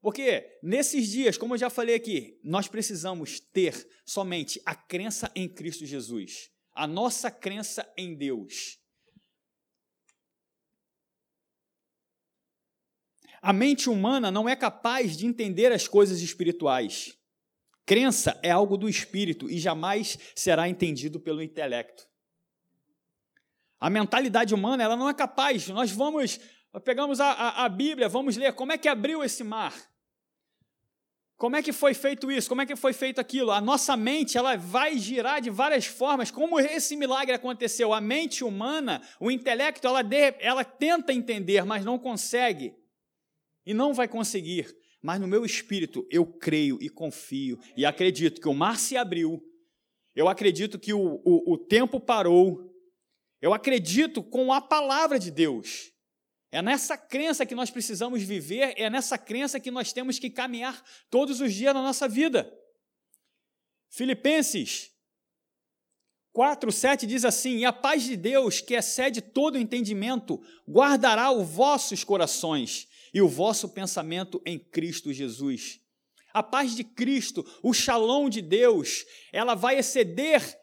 Porque 0.00 0.58
nesses 0.62 1.08
dias, 1.08 1.36
como 1.36 1.54
eu 1.54 1.58
já 1.58 1.70
falei 1.70 1.94
aqui, 1.94 2.38
nós 2.44 2.68
precisamos 2.68 3.40
ter 3.40 3.88
somente 4.04 4.60
a 4.64 4.74
crença 4.74 5.30
em 5.34 5.48
Cristo 5.48 5.84
Jesus 5.84 6.50
a 6.76 6.86
nossa 6.86 7.30
crença 7.30 7.90
em 7.96 8.14
Deus. 8.14 8.78
A 13.40 13.52
mente 13.52 13.88
humana 13.88 14.30
não 14.30 14.46
é 14.46 14.54
capaz 14.54 15.16
de 15.16 15.26
entender 15.26 15.72
as 15.72 15.88
coisas 15.88 16.20
espirituais. 16.20 17.16
Crença 17.86 18.38
é 18.42 18.50
algo 18.50 18.76
do 18.76 18.88
espírito 18.88 19.48
e 19.48 19.58
jamais 19.58 20.18
será 20.34 20.68
entendido 20.68 21.18
pelo 21.18 21.42
intelecto. 21.42 22.06
A 23.80 23.88
mentalidade 23.88 24.52
humana 24.52 24.82
ela 24.82 24.96
não 24.96 25.08
é 25.08 25.14
capaz. 25.14 25.68
Nós 25.68 25.90
vamos, 25.90 26.40
pegamos 26.84 27.20
a, 27.20 27.30
a, 27.30 27.64
a 27.64 27.68
Bíblia, 27.68 28.08
vamos 28.08 28.36
ler 28.36 28.52
como 28.52 28.72
é 28.72 28.78
que 28.78 28.88
abriu 28.88 29.22
esse 29.24 29.42
mar. 29.42 29.74
Como 31.36 31.54
é 31.54 31.62
que 31.62 31.72
foi 31.72 31.92
feito 31.92 32.30
isso? 32.30 32.48
Como 32.48 32.62
é 32.62 32.66
que 32.66 32.74
foi 32.74 32.94
feito 32.94 33.20
aquilo? 33.20 33.50
A 33.50 33.60
nossa 33.60 33.94
mente 33.94 34.38
ela 34.38 34.56
vai 34.56 34.96
girar 34.96 35.40
de 35.40 35.50
várias 35.50 35.84
formas. 35.84 36.30
Como 36.30 36.58
esse 36.58 36.96
milagre 36.96 37.34
aconteceu? 37.34 37.92
A 37.92 38.00
mente 38.00 38.42
humana, 38.42 39.02
o 39.20 39.30
intelecto, 39.30 39.86
ela, 39.86 40.02
de, 40.02 40.34
ela 40.38 40.64
tenta 40.64 41.12
entender, 41.12 41.62
mas 41.64 41.84
não 41.84 41.98
consegue. 41.98 42.74
E 43.66 43.74
não 43.74 43.92
vai 43.92 44.08
conseguir. 44.08 44.74
Mas 45.02 45.20
no 45.20 45.28
meu 45.28 45.44
espírito 45.44 46.06
eu 46.10 46.24
creio 46.24 46.78
e 46.80 46.88
confio 46.88 47.58
e 47.76 47.84
acredito 47.84 48.40
que 48.40 48.48
o 48.48 48.54
mar 48.54 48.78
se 48.78 48.96
abriu. 48.96 49.42
Eu 50.14 50.28
acredito 50.28 50.78
que 50.78 50.94
o, 50.94 51.20
o, 51.22 51.52
o 51.52 51.58
tempo 51.58 52.00
parou. 52.00 52.72
Eu 53.42 53.52
acredito 53.52 54.22
com 54.22 54.54
a 54.54 54.60
palavra 54.62 55.18
de 55.18 55.30
Deus. 55.30 55.92
É 56.56 56.62
nessa 56.62 56.96
crença 56.96 57.44
que 57.44 57.54
nós 57.54 57.68
precisamos 57.68 58.22
viver, 58.22 58.72
é 58.78 58.88
nessa 58.88 59.18
crença 59.18 59.60
que 59.60 59.70
nós 59.70 59.92
temos 59.92 60.18
que 60.18 60.30
caminhar 60.30 60.82
todos 61.10 61.38
os 61.42 61.52
dias 61.52 61.74
na 61.74 61.82
nossa 61.82 62.08
vida. 62.08 62.50
Filipenses 63.90 64.90
4, 66.32 66.72
7 66.72 67.06
diz 67.06 67.26
assim: 67.26 67.58
E 67.58 67.66
a 67.66 67.74
paz 67.74 68.04
de 68.04 68.16
Deus, 68.16 68.62
que 68.62 68.72
excede 68.72 69.20
todo 69.20 69.58
entendimento, 69.58 70.42
guardará 70.66 71.30
os 71.30 71.46
vossos 71.46 72.02
corações 72.02 72.88
e 73.12 73.20
o 73.20 73.28
vosso 73.28 73.68
pensamento 73.68 74.40
em 74.46 74.58
Cristo 74.58 75.12
Jesus. 75.12 75.78
A 76.32 76.42
paz 76.42 76.74
de 76.74 76.84
Cristo, 76.84 77.44
o 77.62 77.74
shalom 77.74 78.30
de 78.30 78.40
Deus, 78.40 79.04
ela 79.30 79.54
vai 79.54 79.78
exceder 79.78 80.58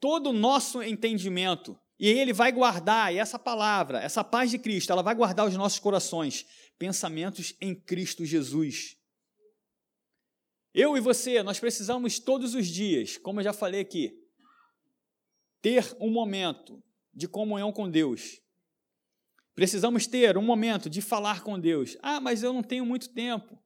todo 0.00 0.30
o 0.30 0.32
nosso 0.32 0.82
entendimento. 0.82 1.78
E 2.00 2.08
ele 2.08 2.32
vai 2.32 2.50
guardar, 2.50 3.12
e 3.14 3.18
essa 3.18 3.38
palavra, 3.38 4.00
essa 4.00 4.24
paz 4.24 4.50
de 4.50 4.58
Cristo, 4.58 4.90
ela 4.90 5.02
vai 5.02 5.14
guardar 5.14 5.46
os 5.46 5.54
nossos 5.54 5.78
corações, 5.78 6.46
pensamentos 6.78 7.54
em 7.60 7.74
Cristo 7.74 8.24
Jesus. 8.24 8.96
Eu 10.72 10.96
e 10.96 11.00
você, 11.00 11.42
nós 11.42 11.60
precisamos 11.60 12.18
todos 12.18 12.54
os 12.54 12.66
dias, 12.66 13.18
como 13.18 13.40
eu 13.40 13.44
já 13.44 13.52
falei 13.52 13.82
aqui, 13.82 14.18
ter 15.60 15.94
um 16.00 16.10
momento 16.10 16.82
de 17.12 17.28
comunhão 17.28 17.70
com 17.70 17.90
Deus. 17.90 18.40
Precisamos 19.54 20.06
ter 20.06 20.38
um 20.38 20.42
momento 20.42 20.88
de 20.88 21.02
falar 21.02 21.42
com 21.42 21.60
Deus. 21.60 21.98
Ah, 22.00 22.18
mas 22.18 22.42
eu 22.42 22.54
não 22.54 22.62
tenho 22.62 22.86
muito 22.86 23.12
tempo. 23.12 23.62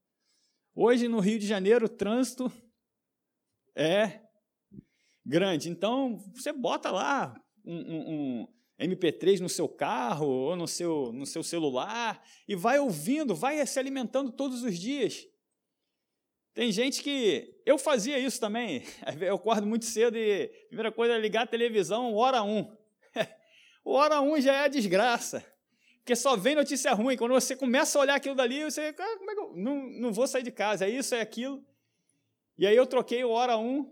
Hoje 0.74 1.06
no 1.06 1.20
Rio 1.20 1.38
de 1.38 1.46
Janeiro 1.46 1.86
o 1.86 1.88
trânsito 1.88 2.50
é 3.76 4.22
grande. 5.24 5.68
Então, 5.68 6.18
você 6.34 6.52
bota 6.52 6.90
lá 6.90 7.40
um, 7.64 7.76
um, 7.76 8.40
um 8.40 8.48
MP3 8.78 9.40
no 9.40 9.48
seu 9.48 9.68
carro 9.68 10.26
ou 10.26 10.56
no 10.56 10.66
seu, 10.66 11.12
no 11.12 11.26
seu 11.26 11.42
celular 11.42 12.22
e 12.46 12.54
vai 12.56 12.78
ouvindo, 12.78 13.34
vai 13.34 13.64
se 13.66 13.78
alimentando 13.78 14.30
todos 14.30 14.62
os 14.62 14.78
dias. 14.78 15.26
Tem 16.52 16.70
gente 16.70 17.02
que. 17.02 17.52
Eu 17.66 17.76
fazia 17.76 18.18
isso 18.18 18.38
também. 18.38 18.84
Eu 19.20 19.34
acordo 19.34 19.66
muito 19.66 19.84
cedo 19.84 20.16
e 20.16 20.44
a 20.44 20.66
primeira 20.68 20.92
coisa 20.92 21.14
é 21.14 21.18
ligar 21.18 21.42
a 21.42 21.46
televisão, 21.46 22.14
hora 22.14 22.42
um. 22.42 22.72
O 23.84 23.92
hora 23.98 24.20
um 24.20 24.40
já 24.40 24.54
é 24.54 24.64
a 24.64 24.68
desgraça. 24.68 25.44
Porque 25.98 26.14
só 26.14 26.36
vem 26.36 26.54
notícia 26.54 26.92
ruim. 26.92 27.16
Quando 27.16 27.32
você 27.32 27.56
começa 27.56 27.98
a 27.98 28.02
olhar 28.02 28.14
aquilo 28.14 28.34
dali, 28.34 28.62
você, 28.62 28.94
ah, 28.96 29.16
como 29.18 29.30
é 29.30 29.34
que 29.34 29.40
eu 29.40 29.52
não, 29.56 29.88
não 29.88 30.12
vou 30.12 30.28
sair 30.28 30.42
de 30.42 30.52
casa? 30.52 30.84
É 30.84 30.90
isso, 30.90 31.14
é 31.14 31.20
aquilo. 31.20 31.64
E 32.56 32.66
aí 32.66 32.76
eu 32.76 32.86
troquei 32.86 33.24
o 33.24 33.30
hora 33.30 33.56
um, 33.56 33.90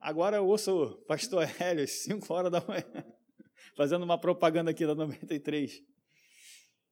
agora 0.00 0.36
eu 0.38 0.46
ouço 0.46 0.84
o 0.84 0.96
pastor 1.04 1.48
Hélio, 1.60 1.86
5 1.86 2.32
horas 2.32 2.50
da 2.50 2.60
manhã, 2.66 2.84
fazendo 3.76 4.02
uma 4.02 4.18
propaganda 4.18 4.70
aqui 4.70 4.86
da 4.86 4.94
93. 4.94 5.82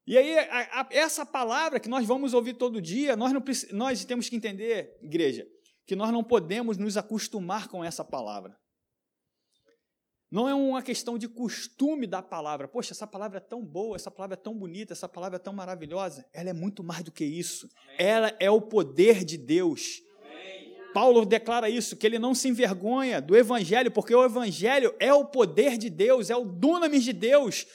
E 0.06 0.16
aí, 0.16 0.38
a, 0.38 0.80
a, 0.80 0.88
essa 0.90 1.26
palavra 1.26 1.78
que 1.78 1.88
nós 1.88 2.06
vamos 2.06 2.32
ouvir 2.32 2.54
todo 2.54 2.80
dia, 2.80 3.14
nós, 3.14 3.32
não, 3.32 3.42
nós 3.72 4.04
temos 4.04 4.28
que 4.28 4.36
entender, 4.36 4.96
igreja, 5.02 5.46
que 5.86 5.94
nós 5.94 6.10
não 6.10 6.24
podemos 6.24 6.78
nos 6.78 6.96
acostumar 6.96 7.68
com 7.68 7.84
essa 7.84 8.04
palavra. 8.04 8.56
Não 10.30 10.46
é 10.46 10.54
uma 10.54 10.82
questão 10.82 11.16
de 11.16 11.26
costume 11.26 12.06
da 12.06 12.22
palavra. 12.22 12.68
Poxa, 12.68 12.92
essa 12.92 13.06
palavra 13.06 13.38
é 13.38 13.40
tão 13.40 13.64
boa, 13.64 13.96
essa 13.96 14.10
palavra 14.10 14.34
é 14.34 14.36
tão 14.36 14.54
bonita, 14.54 14.92
essa 14.92 15.08
palavra 15.08 15.36
é 15.36 15.38
tão 15.38 15.54
maravilhosa. 15.54 16.26
Ela 16.32 16.50
é 16.50 16.52
muito 16.52 16.84
mais 16.84 17.02
do 17.02 17.10
que 17.10 17.24
isso. 17.24 17.66
Ela 17.98 18.36
é 18.38 18.50
o 18.50 18.60
poder 18.60 19.24
de 19.24 19.38
Deus. 19.38 20.02
Paulo 20.98 21.24
declara 21.24 21.70
isso, 21.70 21.96
que 21.96 22.04
ele 22.04 22.18
não 22.18 22.34
se 22.34 22.48
envergonha 22.48 23.20
do 23.22 23.36
evangelho, 23.36 23.88
porque 23.88 24.12
o 24.12 24.24
evangelho 24.24 24.92
é 24.98 25.14
o 25.14 25.24
poder 25.24 25.78
de 25.78 25.88
Deus, 25.88 26.28
é 26.28 26.34
o 26.34 26.44
dunamis 26.44 27.04
de 27.04 27.12
Deus. 27.12 27.66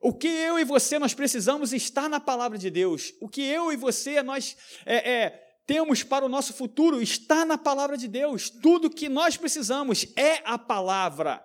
O 0.00 0.14
que 0.14 0.26
eu 0.28 0.58
e 0.58 0.64
você 0.64 0.98
nós 0.98 1.12
precisamos 1.12 1.74
está 1.74 2.08
na 2.08 2.18
palavra 2.18 2.56
de 2.56 2.70
Deus. 2.70 3.12
O 3.20 3.28
que 3.28 3.42
eu 3.42 3.70
e 3.70 3.76
você 3.76 4.22
nós 4.22 4.56
é, 4.86 5.12
é, 5.12 5.46
temos 5.66 6.02
para 6.02 6.24
o 6.24 6.28
nosso 6.28 6.54
futuro 6.54 7.02
está 7.02 7.44
na 7.44 7.58
palavra 7.58 7.98
de 7.98 8.08
Deus. 8.08 8.48
Tudo 8.48 8.88
que 8.88 9.10
nós 9.10 9.36
precisamos 9.36 10.06
é 10.16 10.40
a 10.42 10.56
palavra. 10.56 11.44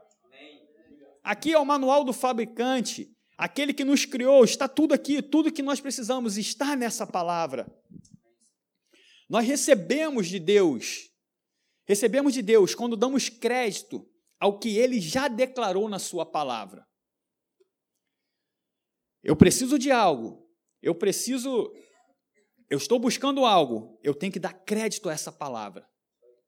Aqui 1.21 1.51
é 1.51 1.59
o 1.59 1.65
manual 1.65 2.05
do 2.05 2.13
fabricante, 2.13 3.09
aquele 3.37 3.73
que 3.73 3.83
nos 3.83 4.05
criou, 4.05 4.45
está 4.45 4.69
tudo 4.69 4.93
aqui, 4.93 5.21
tudo 5.21 5.51
que 5.51 5.61
nós 5.61 5.81
precisamos 5.81 6.37
está 6.37 6.77
nessa 6.77 7.05
palavra. 7.05 7.67
Nós 9.29 9.45
recebemos 9.45 10.29
de 10.29 10.39
Deus, 10.39 11.08
recebemos 11.89 12.35
de 12.35 12.43
Deus 12.43 12.75
quando 12.75 12.95
damos 12.95 13.29
crédito 13.29 14.07
ao 14.39 14.59
que 14.59 14.77
ele 14.77 15.01
já 15.01 15.27
declarou 15.27 15.89
na 15.89 15.97
sua 15.97 16.23
palavra. 16.23 16.85
Eu 19.23 19.35
preciso 19.35 19.79
de 19.79 19.89
algo, 19.89 20.47
eu 20.83 20.93
preciso, 20.93 21.73
eu 22.69 22.77
estou 22.77 22.99
buscando 22.99 23.43
algo, 23.43 23.99
eu 24.03 24.13
tenho 24.13 24.31
que 24.31 24.39
dar 24.39 24.53
crédito 24.53 25.09
a 25.09 25.13
essa 25.13 25.31
palavra. 25.31 25.83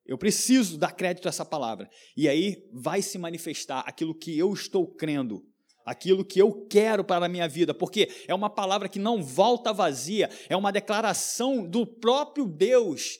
Eu 0.06 0.16
preciso 0.16 0.78
dar 0.78 0.92
crédito 0.92 1.26
a 1.26 1.30
essa 1.30 1.44
palavra. 1.44 1.90
E 2.16 2.28
aí 2.28 2.64
vai 2.72 3.02
se 3.02 3.18
manifestar 3.18 3.80
aquilo 3.80 4.16
que 4.16 4.38
eu 4.38 4.52
estou 4.52 4.94
crendo, 4.94 5.44
aquilo 5.84 6.24
que 6.24 6.40
eu 6.40 6.68
quero 6.68 7.02
para 7.02 7.26
a 7.26 7.28
minha 7.28 7.48
vida, 7.48 7.74
porque 7.74 8.08
é 8.28 8.34
uma 8.34 8.48
palavra 8.48 8.88
que 8.88 9.00
não 9.00 9.20
volta 9.20 9.72
vazia, 9.72 10.30
é 10.48 10.56
uma 10.56 10.70
declaração 10.70 11.68
do 11.68 11.84
próprio 11.84 12.46
Deus 12.46 13.18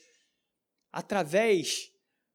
através 0.93 1.92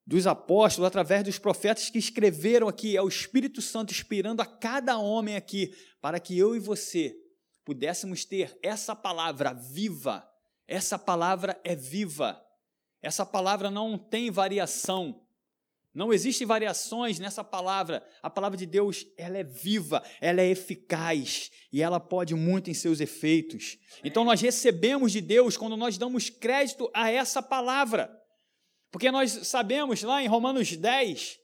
dos 0.07 0.25
apóstolos, 0.25 0.87
através 0.87 1.23
dos 1.23 1.37
profetas 1.37 1.89
que 1.89 1.99
escreveram 1.99 2.67
aqui, 2.67 2.97
é 2.97 3.01
o 3.01 3.07
Espírito 3.07 3.61
Santo 3.61 3.93
inspirando 3.93 4.41
a 4.41 4.45
cada 4.45 4.97
homem 4.97 5.35
aqui, 5.35 5.75
para 6.01 6.19
que 6.19 6.35
eu 6.35 6.55
e 6.55 6.59
você 6.59 7.15
pudéssemos 7.63 8.25
ter 8.25 8.57
essa 8.63 8.95
palavra 8.95 9.53
viva. 9.53 10.27
Essa 10.65 10.97
palavra 10.97 11.59
é 11.63 11.75
viva 11.75 12.41
essa 13.01 13.25
palavra 13.25 13.69
não 13.69 13.97
tem 13.97 14.31
variação. 14.31 15.21
Não 15.93 16.13
existem 16.13 16.45
variações 16.45 17.17
nessa 17.19 17.43
palavra. 17.43 18.05
A 18.21 18.29
palavra 18.29 18.57
de 18.57 18.65
Deus, 18.65 19.05
ela 19.17 19.37
é 19.37 19.43
viva, 19.43 20.03
ela 20.21 20.41
é 20.41 20.49
eficaz 20.49 21.49
e 21.71 21.81
ela 21.81 21.99
pode 21.99 22.35
muito 22.35 22.69
em 22.69 22.73
seus 22.73 22.99
efeitos. 22.99 23.77
Então 24.03 24.23
nós 24.23 24.41
recebemos 24.41 25.11
de 25.11 25.21
Deus 25.21 25.57
quando 25.57 25.75
nós 25.75 25.97
damos 25.97 26.29
crédito 26.29 26.89
a 26.93 27.09
essa 27.09 27.41
palavra. 27.41 28.11
Porque 28.91 29.11
nós 29.11 29.31
sabemos 29.47 30.01
lá 30.01 30.23
em 30.23 30.27
Romanos 30.27 30.75
10, 30.75 31.39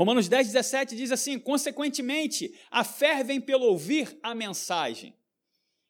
Romanos 0.00 0.28
10, 0.28 0.46
17 0.46 0.96
diz 0.96 1.12
assim: 1.12 1.38
consequentemente, 1.38 2.58
a 2.70 2.82
fé 2.82 3.22
vem 3.22 3.38
pelo 3.38 3.66
ouvir 3.66 4.18
a 4.22 4.34
mensagem. 4.34 5.14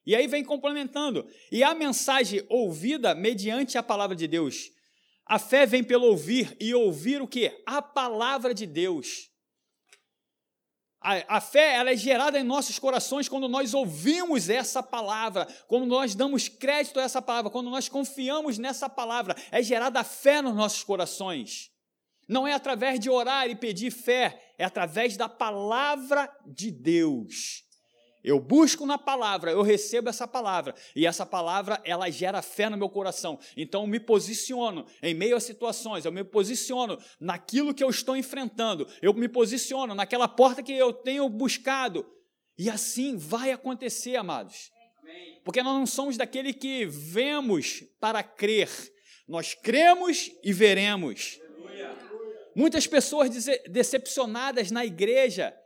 E 0.05 0.17
aí 0.17 0.27
vem 0.27 0.43
complementando. 0.43 1.29
E 1.53 1.63
a 1.63 1.77
mensagem 1.77 2.45
ouvida 2.49 3.15
mediante 3.15 3.79
a 3.79 3.85
palavra 3.85 4.17
de 4.17 4.27
Deus. 4.27 4.73
A 5.25 5.39
fé 5.39 5.65
vem 5.65 5.85
pelo 5.85 6.07
ouvir 6.07 6.57
e 6.59 6.75
ouvir 6.75 7.23
o 7.23 7.29
que? 7.29 7.63
A 7.65 7.81
palavra 7.81 8.53
de 8.53 8.67
Deus. 8.67 9.30
A, 11.01 11.37
a, 11.37 11.41
fé 11.41 11.77
ela 11.77 11.91
é 11.91 11.97
gerada 11.97 12.39
em 12.39 12.43
nossos 12.43 12.79
corações 12.79 13.29
quando 13.29 13.49
nós 13.49 13.73
ouvimos 13.73 14.51
essa 14.51 14.83
palavra, 14.83 15.47
quando 15.67 15.87
nós 15.87 16.15
damos 16.15 16.47
crédito 16.47 17.01
a 17.01 17.03
essa 17.03 17.23
palavra, 17.23 17.51
quando 17.51 17.71
nós 17.71 17.89
confiamos 17.89 18.59
nessa 18.59 18.89
palavra. 18.89 19.35
É 19.51 19.63
gerada 19.63 20.01
a 20.01 20.05
fé 20.05 20.43
nos 20.43 20.55
nossos 20.55 20.85
corações. 20.85 21.71
Não 22.29 22.47
é 22.47 22.53
através 22.53 23.01
de 23.01 23.09
orar 23.09 23.49
e 23.49 23.57
pedir 23.57 23.91
fé, 23.91 24.53
é 24.59 24.65
através 24.65 25.17
da 25.17 25.29
palavra 25.29 26.31
de 26.47 26.71
Deus. 26.71 27.65
Eu 28.23 28.39
busco 28.39 28.85
na 28.85 28.99
palavra, 28.99 29.51
eu 29.51 29.63
recebo 29.63 30.09
essa 30.11 30.29
palavra, 30.29 30.75
e 30.95 31.07
essa 31.07 31.25
palavra 31.25 31.81
ela 31.85 32.11
gera 32.11 32.43
fé 32.43 32.69
no 32.69 32.77
meu 32.77 32.89
coração. 32.89 33.39
Então 33.57 33.83
eu 33.83 33.87
me 33.87 33.99
posiciono 33.99 34.87
em 35.03 35.15
meio 35.15 35.37
a 35.37 35.41
situações, 35.41 36.05
eu 36.05 36.13
me 36.13 36.23
posiciono 36.23 36.99
naquilo 37.19 37.73
que 37.73 37.83
eu 37.83 37.89
estou 37.89 38.17
enfrentando, 38.17 38.87
eu 39.01 39.15
me 39.15 39.29
posiciono 39.29 39.95
naquela 39.95 40.29
porta 40.29 40.63
que 40.63 40.73
eu 40.73 40.93
tenho 40.93 41.29
buscado. 41.29 42.07
E 42.59 42.69
assim 42.69 43.17
vai 43.17 43.53
acontecer, 43.53 44.17
amados. 44.17 44.71
Porque 45.43 45.63
nós 45.63 45.75
não 45.75 45.87
somos 45.87 46.19
daquele 46.19 46.53
que 46.53 46.85
vemos 46.85 47.83
para 47.99 48.23
crer, 48.23 48.69
nós 49.27 49.55
cremos 49.55 50.31
e 50.45 50.53
veremos. 50.53 51.41
Muitas 52.55 52.87
pessoas 52.87 53.31
decepcionadas 53.69 54.71
na 54.71 54.85
igreja, 54.85 55.57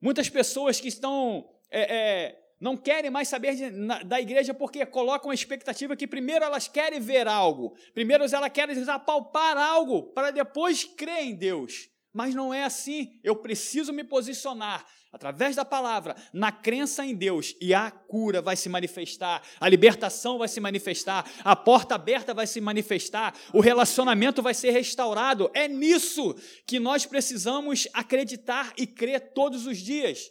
muitas 0.00 0.28
pessoas 0.28 0.80
que 0.80 0.88
estão 0.88 1.48
é, 1.70 1.96
é, 1.96 2.38
não 2.60 2.76
querem 2.76 3.10
mais 3.10 3.28
saber 3.28 3.54
de, 3.54 3.70
na, 3.70 4.02
da 4.02 4.20
igreja 4.20 4.52
porque 4.52 4.84
colocam 4.84 5.30
a 5.30 5.34
expectativa 5.34 5.96
que 5.96 6.06
primeiro 6.06 6.44
elas 6.44 6.68
querem 6.68 7.00
ver 7.00 7.28
algo, 7.28 7.76
primeiro 7.94 8.24
elas 8.24 8.52
querem 8.52 8.76
apalpar 8.88 9.56
algo 9.56 10.12
para 10.12 10.30
depois 10.30 10.84
crer 10.84 11.24
em 11.24 11.34
Deus. 11.34 11.88
Mas 12.12 12.34
não 12.34 12.52
é 12.52 12.64
assim. 12.64 13.20
Eu 13.22 13.36
preciso 13.36 13.92
me 13.92 14.02
posicionar 14.02 14.84
através 15.12 15.56
da 15.56 15.64
palavra 15.64 16.16
na 16.32 16.50
crença 16.50 17.04
em 17.04 17.14
Deus 17.14 17.54
e 17.60 17.72
a 17.72 17.90
cura 17.90 18.42
vai 18.42 18.56
se 18.56 18.68
manifestar, 18.68 19.42
a 19.58 19.68
libertação 19.68 20.38
vai 20.38 20.48
se 20.48 20.60
manifestar, 20.60 21.30
a 21.44 21.56
porta 21.56 21.94
aberta 21.94 22.34
vai 22.34 22.46
se 22.46 22.60
manifestar, 22.60 23.34
o 23.52 23.60
relacionamento 23.60 24.42
vai 24.42 24.54
ser 24.54 24.70
restaurado. 24.70 25.50
É 25.54 25.68
nisso 25.68 26.34
que 26.66 26.78
nós 26.78 27.06
precisamos 27.06 27.86
acreditar 27.92 28.72
e 28.76 28.86
crer 28.86 29.32
todos 29.32 29.66
os 29.66 29.78
dias. 29.78 30.30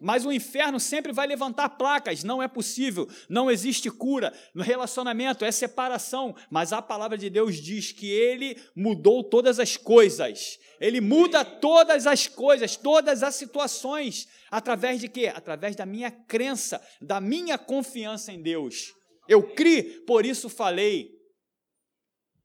Mas 0.00 0.24
o 0.24 0.32
inferno 0.32 0.78
sempre 0.78 1.12
vai 1.12 1.26
levantar 1.26 1.70
placas, 1.70 2.22
não 2.22 2.42
é 2.42 2.48
possível, 2.48 3.08
não 3.28 3.50
existe 3.50 3.90
cura. 3.90 4.32
No 4.54 4.62
relacionamento 4.62 5.44
é 5.44 5.50
separação, 5.50 6.34
mas 6.50 6.72
a 6.72 6.82
palavra 6.82 7.16
de 7.16 7.30
Deus 7.30 7.56
diz 7.56 7.92
que 7.92 8.10
ele 8.10 8.60
mudou 8.74 9.24
todas 9.24 9.58
as 9.58 9.76
coisas. 9.76 10.58
Ele 10.80 11.00
muda 11.00 11.44
todas 11.44 12.06
as 12.06 12.26
coisas, 12.26 12.76
todas 12.76 13.22
as 13.22 13.34
situações, 13.34 14.28
através 14.50 15.00
de 15.00 15.08
quê? 15.08 15.32
Através 15.34 15.74
da 15.74 15.86
minha 15.86 16.10
crença, 16.10 16.80
da 17.00 17.20
minha 17.20 17.56
confiança 17.56 18.32
em 18.32 18.42
Deus. 18.42 18.92
Eu 19.28 19.42
criei, 19.54 20.00
por 20.06 20.24
isso 20.24 20.48
falei. 20.48 21.16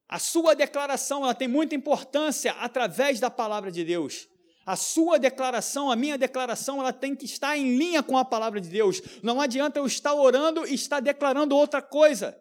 A 0.08 0.20
sua 0.20 0.53
declaração 0.53 1.24
ela 1.24 1.34
tem 1.34 1.48
muita 1.48 1.75
importância 1.75 2.51
através 2.53 3.20
da 3.20 3.29
palavra 3.29 3.72
de 3.72 3.84
Deus. 3.86 4.27
A 4.65 4.75
sua 4.75 5.17
declaração, 5.17 5.91
a 5.91 5.95
minha 5.95 6.17
declaração, 6.17 6.79
ela 6.79 6.93
tem 6.93 7.15
que 7.15 7.25
estar 7.25 7.57
em 7.57 7.75
linha 7.75 8.03
com 8.03 8.17
a 8.17 8.23
palavra 8.23 8.61
de 8.61 8.69
Deus. 8.69 9.01
Não 9.23 9.41
adianta 9.41 9.79
eu 9.79 9.85
estar 9.85 10.13
orando 10.13 10.67
e 10.67 10.75
estar 10.75 10.99
declarando 10.99 11.55
outra 11.55 11.81
coisa. 11.81 12.37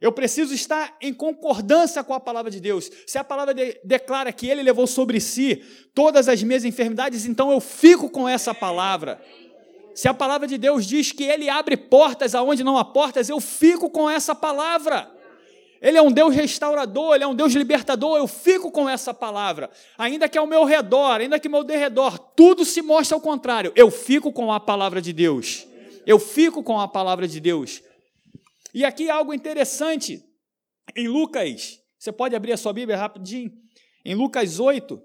Eu 0.00 0.12
preciso 0.12 0.54
estar 0.54 0.96
em 1.00 1.12
concordância 1.12 2.02
com 2.02 2.14
a 2.14 2.20
palavra 2.20 2.50
de 2.50 2.58
Deus. 2.58 2.90
Se 3.06 3.18
a 3.18 3.24
palavra 3.24 3.52
de, 3.52 3.78
declara 3.84 4.32
que 4.32 4.46
ele 4.46 4.62
levou 4.62 4.86
sobre 4.86 5.20
si 5.20 5.62
todas 5.94 6.26
as 6.26 6.42
minhas 6.42 6.64
enfermidades, 6.64 7.26
então 7.26 7.50
eu 7.50 7.60
fico 7.60 8.08
com 8.08 8.26
essa 8.26 8.54
palavra. 8.54 9.20
Se 9.94 10.08
a 10.08 10.14
palavra 10.14 10.46
de 10.46 10.56
Deus 10.56 10.86
diz 10.86 11.12
que 11.12 11.24
ele 11.24 11.50
abre 11.50 11.76
portas 11.76 12.34
aonde 12.34 12.64
não 12.64 12.78
há 12.78 12.84
portas, 12.84 13.28
eu 13.28 13.40
fico 13.40 13.90
com 13.90 14.08
essa 14.08 14.34
palavra. 14.34 15.10
Ele 15.80 15.96
é 15.96 16.02
um 16.02 16.12
Deus 16.12 16.34
restaurador, 16.34 17.14
Ele 17.14 17.24
é 17.24 17.26
um 17.26 17.34
Deus 17.34 17.54
libertador. 17.54 18.18
Eu 18.18 18.26
fico 18.26 18.70
com 18.70 18.88
essa 18.88 19.14
palavra. 19.14 19.70
Ainda 19.96 20.28
que 20.28 20.36
ao 20.36 20.46
meu 20.46 20.64
redor, 20.64 21.20
ainda 21.20 21.40
que 21.40 21.48
ao 21.48 21.52
meu 21.52 21.64
derredor, 21.64 22.18
tudo 22.18 22.64
se 22.64 22.82
mostra 22.82 23.16
ao 23.16 23.20
contrário. 23.20 23.72
Eu 23.74 23.90
fico 23.90 24.32
com 24.32 24.52
a 24.52 24.60
palavra 24.60 25.00
de 25.00 25.12
Deus. 25.12 25.66
Eu 26.06 26.18
fico 26.18 26.62
com 26.62 26.78
a 26.78 26.86
palavra 26.86 27.26
de 27.26 27.40
Deus. 27.40 27.82
E 28.74 28.84
aqui 28.84 29.08
algo 29.08 29.32
interessante. 29.32 30.22
Em 30.94 31.08
Lucas, 31.08 31.80
você 31.98 32.12
pode 32.12 32.34
abrir 32.34 32.52
a 32.52 32.56
sua 32.56 32.72
Bíblia 32.72 32.96
rapidinho. 32.96 33.52
Em 34.04 34.14
Lucas 34.14 34.58
8, 34.58 35.00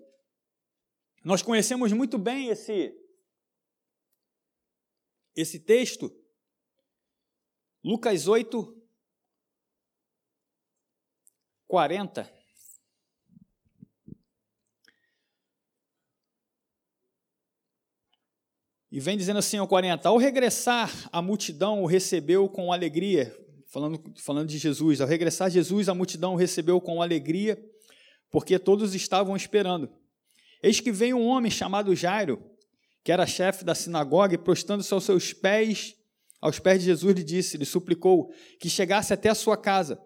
nós 1.24 1.42
conhecemos 1.42 1.92
muito 1.92 2.18
bem 2.18 2.50
esse, 2.50 2.94
esse 5.36 5.60
texto, 5.60 6.12
Lucas 7.84 8.28
8, 8.28 8.75
40. 11.76 12.32
E 18.90 18.98
vem 19.02 19.18
dizendo 19.18 19.40
assim 19.40 19.58
ao 19.58 19.68
40: 19.68 20.08
Ao 20.08 20.16
regressar, 20.16 20.90
a 21.12 21.22
multidão 21.22 21.84
o 21.84 21.86
recebeu 21.86 22.48
com 22.48 22.72
alegria. 22.72 23.38
Falando, 23.68 24.02
falando 24.16 24.48
de 24.48 24.58
Jesus, 24.58 25.02
ao 25.02 25.08
regressar 25.08 25.50
Jesus, 25.50 25.90
a 25.90 25.94
multidão 25.94 26.36
o 26.36 26.38
recebeu 26.38 26.80
com 26.80 27.02
alegria, 27.02 27.62
porque 28.32 28.58
todos 28.58 28.96
estavam 28.96 29.36
esperando. 29.36 29.92
Eis 30.64 30.80
que 30.80 30.94
veio 30.94 31.18
um 31.18 31.26
homem 31.26 31.52
chamado 31.52 31.94
Jairo, 31.94 32.42
que 33.04 33.12
era 33.12 33.28
chefe 33.28 33.66
da 33.66 33.76
sinagoga, 33.76 34.36
e 34.36 34.38
prostando-se 34.38 34.94
aos 34.94 35.04
seus 35.04 35.34
pés, 35.34 35.94
aos 36.40 36.58
pés 36.58 36.80
de 36.80 36.86
Jesus, 36.86 37.14
lhe 37.14 37.24
disse, 37.24 37.58
lhe 37.58 37.66
suplicou 37.66 38.32
que 38.62 38.70
chegasse 38.70 39.14
até 39.14 39.28
a 39.28 39.36
sua 39.36 39.58
casa, 39.58 40.00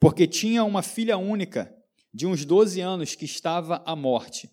porque 0.00 0.26
tinha 0.26 0.64
uma 0.64 0.82
filha 0.82 1.18
única, 1.18 1.72
de 2.12 2.26
uns 2.26 2.44
12 2.44 2.80
anos, 2.80 3.14
que 3.14 3.26
estava 3.26 3.82
à 3.84 3.94
morte. 3.94 4.50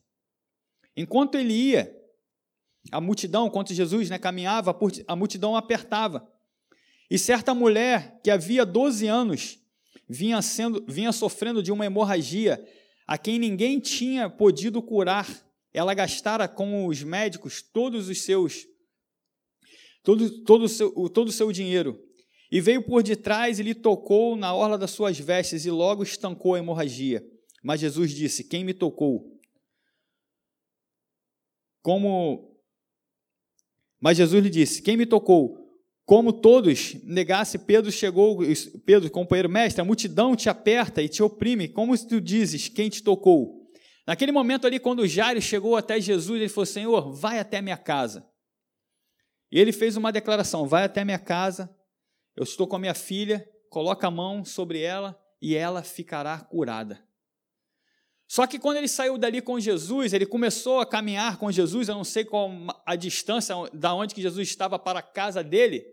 Enquanto 0.95 1.35
ele 1.35 1.53
ia, 1.53 1.95
a 2.91 2.99
multidão, 2.99 3.47
enquanto 3.47 3.73
Jesus 3.73 4.09
né, 4.09 4.19
caminhava, 4.19 4.77
a 5.07 5.15
multidão 5.15 5.55
apertava. 5.55 6.29
E 7.09 7.17
certa 7.17 7.53
mulher 7.53 8.19
que 8.21 8.29
havia 8.29 8.65
12 8.65 9.07
anos 9.07 9.57
vinha, 10.07 10.41
sendo, 10.41 10.85
vinha 10.87 11.13
sofrendo 11.13 11.63
de 11.63 11.71
uma 11.71 11.85
hemorragia 11.85 12.63
a 13.07 13.17
quem 13.17 13.39
ninguém 13.39 13.79
tinha 13.79 14.29
podido 14.29 14.81
curar. 14.81 15.27
Ela 15.73 15.93
gastara 15.93 16.47
com 16.47 16.85
os 16.85 17.01
médicos 17.03 17.61
todos 17.61 18.09
os 18.09 18.21
seus 18.21 18.67
todo, 20.03 20.43
todo, 20.43 20.63
o 20.65 20.69
seu, 20.69 20.91
todo 21.09 21.29
o 21.29 21.31
seu 21.31 21.51
dinheiro. 21.51 22.06
E 22.51 22.61
veio 22.61 22.81
por 22.83 23.03
detrás 23.03 23.59
e 23.59 23.63
lhe 23.63 23.75
tocou 23.75 24.35
na 24.35 24.53
orla 24.53 24.77
das 24.77 24.91
suas 24.91 25.19
vestes 25.19 25.65
e 25.65 25.71
logo 25.71 26.03
estancou 26.03 26.55
a 26.55 26.59
hemorragia. 26.59 27.25
Mas 27.63 27.81
Jesus 27.81 28.11
disse: 28.11 28.43
Quem 28.43 28.63
me 28.63 28.73
tocou? 28.73 29.39
Como 31.81 32.57
mas 33.99 34.17
Jesus 34.17 34.43
lhe 34.43 34.49
disse: 34.49 34.81
Quem 34.81 34.95
me 34.97 35.05
tocou? 35.05 35.65
Como 36.05 36.31
todos 36.31 36.93
negasse, 37.03 37.59
Pedro 37.59 37.91
chegou, 37.91 38.39
Pedro, 38.85 39.11
companheiro 39.11 39.49
mestre, 39.49 39.81
a 39.81 39.85
multidão 39.85 40.35
te 40.35 40.47
aperta 40.47 41.01
e 41.01 41.09
te 41.09 41.21
oprime. 41.21 41.67
Como 41.67 41.97
tu 41.97 42.21
dizes, 42.21 42.69
quem 42.69 42.89
te 42.89 43.03
tocou? 43.03 43.67
Naquele 44.05 44.31
momento 44.31 44.65
ali, 44.65 44.79
quando 44.79 45.05
Jairo 45.05 45.41
chegou 45.41 45.75
até 45.75 45.99
Jesus, 45.99 46.39
ele 46.39 46.49
falou: 46.49 46.65
Senhor, 46.65 47.11
vai 47.11 47.39
até 47.39 47.61
minha 47.61 47.77
casa. 47.77 48.25
E 49.51 49.59
ele 49.59 49.73
fez 49.73 49.97
uma 49.97 50.11
declaração: 50.11 50.65
vai 50.65 50.83
até 50.85 51.03
minha 51.03 51.19
casa, 51.19 51.69
eu 52.37 52.43
estou 52.43 52.67
com 52.67 52.75
a 52.75 52.79
minha 52.79 52.93
filha, 52.93 53.49
coloca 53.67 54.05
a 54.05 54.11
mão 54.11 54.45
sobre 54.45 54.79
ela 54.79 55.19
e 55.41 55.55
ela 55.55 55.81
ficará 55.81 56.39
curada. 56.39 57.03
Só 58.27 58.45
que 58.45 58.59
quando 58.59 58.77
ele 58.77 58.87
saiu 58.87 59.17
dali 59.17 59.41
com 59.41 59.59
Jesus, 59.59 60.13
ele 60.13 60.25
começou 60.25 60.79
a 60.79 60.85
caminhar 60.85 61.37
com 61.37 61.51
Jesus, 61.51 61.87
eu 61.87 61.95
não 61.95 62.03
sei 62.03 62.23
qual 62.23 62.51
a 62.85 62.95
distância 62.95 63.55
da 63.73 63.93
onde 63.95 64.13
que 64.13 64.21
Jesus 64.21 64.47
estava 64.47 64.77
para 64.77 64.99
a 64.99 65.01
casa 65.01 65.43
dele. 65.43 65.83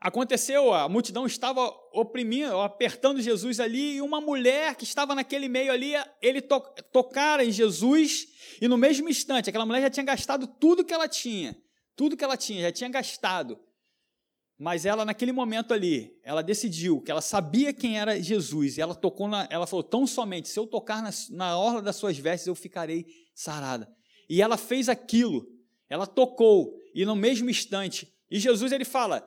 Aconteceu, 0.00 0.72
a 0.72 0.88
multidão 0.88 1.26
estava 1.26 1.68
oprimindo, 1.92 2.58
apertando 2.60 3.20
Jesus 3.20 3.60
ali, 3.60 3.96
e 3.96 4.00
uma 4.00 4.20
mulher 4.20 4.74
que 4.74 4.84
estava 4.84 5.14
naquele 5.14 5.48
meio 5.48 5.70
ali, 5.70 5.92
ele 6.20 6.40
to 6.40 6.60
tocara 6.92 7.44
em 7.44 7.52
Jesus, 7.52 8.26
e 8.60 8.66
no 8.66 8.76
mesmo 8.76 9.08
instante, 9.08 9.50
aquela 9.50 9.66
mulher 9.66 9.82
já 9.82 9.90
tinha 9.90 10.06
gastado 10.06 10.46
tudo 10.46 10.84
que 10.84 10.94
ela 10.94 11.08
tinha, 11.08 11.56
tudo 11.94 12.16
que 12.16 12.24
ela 12.24 12.36
tinha, 12.36 12.62
já 12.62 12.72
tinha 12.72 12.88
gastado. 12.88 13.58
Mas 14.58 14.84
ela, 14.84 15.04
naquele 15.04 15.30
momento 15.30 15.72
ali, 15.72 16.18
ela 16.24 16.42
decidiu 16.42 17.00
que 17.00 17.12
ela 17.12 17.20
sabia 17.20 17.72
quem 17.72 17.96
era 17.96 18.20
Jesus. 18.20 18.76
E 18.76 18.80
ela 18.80 18.94
tocou 18.94 19.28
na, 19.28 19.46
ela 19.50 19.68
falou: 19.68 19.84
tão 19.84 20.04
somente, 20.04 20.48
se 20.48 20.58
eu 20.58 20.66
tocar 20.66 21.00
na, 21.00 21.10
na 21.30 21.56
orla 21.56 21.80
das 21.80 21.94
suas 21.94 22.18
vestes, 22.18 22.48
eu 22.48 22.56
ficarei 22.56 23.06
sarada. 23.32 23.88
E 24.28 24.42
ela 24.42 24.56
fez 24.56 24.88
aquilo. 24.88 25.46
Ela 25.88 26.06
tocou. 26.06 26.76
E 26.92 27.04
no 27.04 27.14
mesmo 27.14 27.48
instante. 27.48 28.12
E 28.28 28.40
Jesus 28.40 28.72
ele 28.72 28.84
fala: 28.84 29.26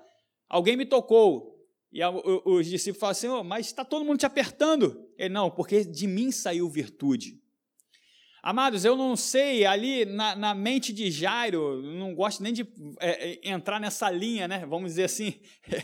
Alguém 0.50 0.76
me 0.76 0.86
tocou. 0.86 1.50
E 1.94 2.02
os 2.46 2.68
discípulos 2.68 3.00
falam 3.00 3.12
assim: 3.12 3.28
oh, 3.28 3.44
Mas 3.44 3.68
está 3.68 3.86
todo 3.86 4.04
mundo 4.04 4.20
te 4.20 4.26
apertando. 4.26 5.08
Ele: 5.18 5.34
Não, 5.34 5.50
porque 5.50 5.86
de 5.86 6.08
mim 6.08 6.30
saiu 6.30 6.70
virtude. 6.70 7.42
Amados, 8.44 8.84
eu 8.84 8.96
não 8.96 9.16
sei, 9.16 9.66
ali 9.68 10.04
na, 10.04 10.36
na 10.36 10.56
mente 10.56 10.92
de 10.92 11.12
Jairo, 11.12 11.80
não 11.84 12.16
gosto 12.16 12.42
nem 12.42 12.52
de 12.52 12.68
é, 13.00 13.34
é, 13.34 13.50
entrar 13.52 13.80
nessa 13.80 14.10
linha, 14.10 14.48
né? 14.48 14.66
Vamos 14.66 14.92
dizer 14.92 15.06
assim. 15.06 15.40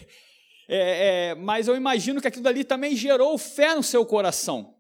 É, 0.70 1.30
é, 1.30 1.36
mas 1.36 1.70
eu 1.70 1.78
imagino 1.78 2.20
que 2.20 2.28
aquilo 2.28 2.46
ali 2.46 2.62
também 2.62 2.94
gerou 2.94 3.38
fé 3.38 3.74
no 3.74 3.82
seu 3.82 4.06
coração, 4.06 4.76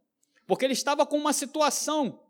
porque 0.45 0.65
ele 0.65 0.73
estava 0.73 1.05
com 1.05 1.15
uma 1.15 1.31
situação. 1.31 2.21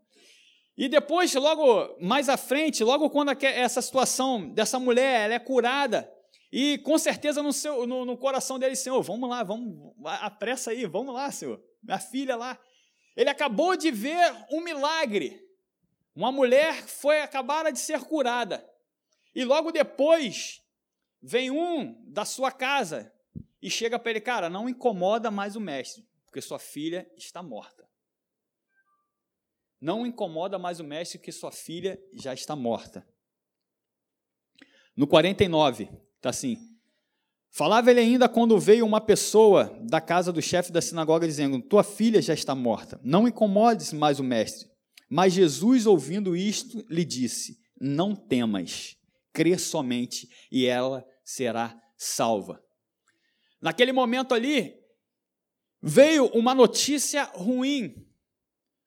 E 0.77 0.87
depois, 0.87 1.33
logo 1.33 1.97
mais 1.99 2.29
à 2.29 2.37
frente, 2.37 2.83
logo 2.83 3.09
quando 3.09 3.31
essa 3.43 3.81
situação 3.81 4.47
dessa 4.47 4.77
mulher 4.77 5.21
ela 5.25 5.33
é 5.33 5.39
curada, 5.39 6.07
e 6.51 6.77
com 6.77 6.99
certeza 6.99 7.41
no, 7.41 7.51
seu, 7.51 7.87
no, 7.87 8.05
no 8.05 8.15
coração 8.15 8.59
dele, 8.59 8.75
Senhor, 8.75 9.01
vamos 9.01 9.27
lá, 9.27 9.41
vamos, 9.41 9.91
apressa 10.21 10.69
aí, 10.69 10.85
vamos 10.85 11.15
lá, 11.15 11.31
Senhor, 11.31 11.59
minha 11.81 11.97
filha 11.97 12.35
lá. 12.35 12.59
Ele 13.17 13.31
acabou 13.31 13.75
de 13.75 13.89
ver 13.89 14.31
um 14.51 14.61
milagre. 14.61 15.43
Uma 16.15 16.31
mulher 16.31 16.87
foi 16.87 17.19
acabara 17.19 17.71
de 17.71 17.79
ser 17.79 18.01
curada. 18.01 18.63
E 19.33 19.43
logo 19.43 19.71
depois 19.71 20.63
vem 21.19 21.49
um 21.49 21.99
da 22.05 22.23
sua 22.25 22.51
casa 22.51 23.11
e 23.59 23.71
chega 23.71 23.97
para 23.97 24.11
ele, 24.11 24.21
cara, 24.21 24.51
não 24.51 24.69
incomoda 24.69 25.31
mais 25.31 25.55
o 25.55 25.59
mestre, 25.59 26.07
porque 26.25 26.39
sua 26.41 26.59
filha 26.59 27.11
está 27.17 27.41
morta. 27.41 27.89
Não 29.81 30.05
incomoda 30.05 30.59
mais 30.59 30.79
o 30.79 30.83
mestre, 30.83 31.17
porque 31.17 31.31
sua 31.31 31.51
filha 31.51 31.99
já 32.13 32.35
está 32.35 32.55
morta. 32.55 33.07
No 34.95 35.07
49, 35.07 35.89
está 36.17 36.29
assim: 36.29 36.76
Falava 37.57 37.89
ele 37.89 37.99
ainda 37.99 38.29
quando 38.29 38.59
veio 38.59 38.85
uma 38.85 39.01
pessoa 39.01 39.75
da 39.81 39.99
casa 39.99 40.31
do 40.31 40.39
chefe 40.39 40.71
da 40.71 40.79
sinagoga 40.79 41.25
dizendo: 41.25 41.59
Tua 41.59 41.83
filha 41.83 42.21
já 42.21 42.31
está 42.31 42.53
morta, 42.53 43.01
não 43.03 43.27
incomodes 43.27 43.91
mais 43.91 44.19
o 44.19 44.23
mestre. 44.23 44.69
Mas 45.09 45.33
Jesus, 45.33 45.87
ouvindo 45.87 46.35
isto, 46.35 46.85
lhe 46.87 47.03
disse: 47.03 47.57
Não 47.81 48.15
temas, 48.15 48.95
crê 49.33 49.57
somente 49.57 50.29
e 50.51 50.67
ela 50.67 51.03
será 51.25 51.75
salva. 51.97 52.61
Naquele 53.59 53.91
momento 53.91 54.35
ali, 54.35 54.75
veio 55.81 56.27
uma 56.35 56.53
notícia 56.53 57.23
ruim, 57.23 58.05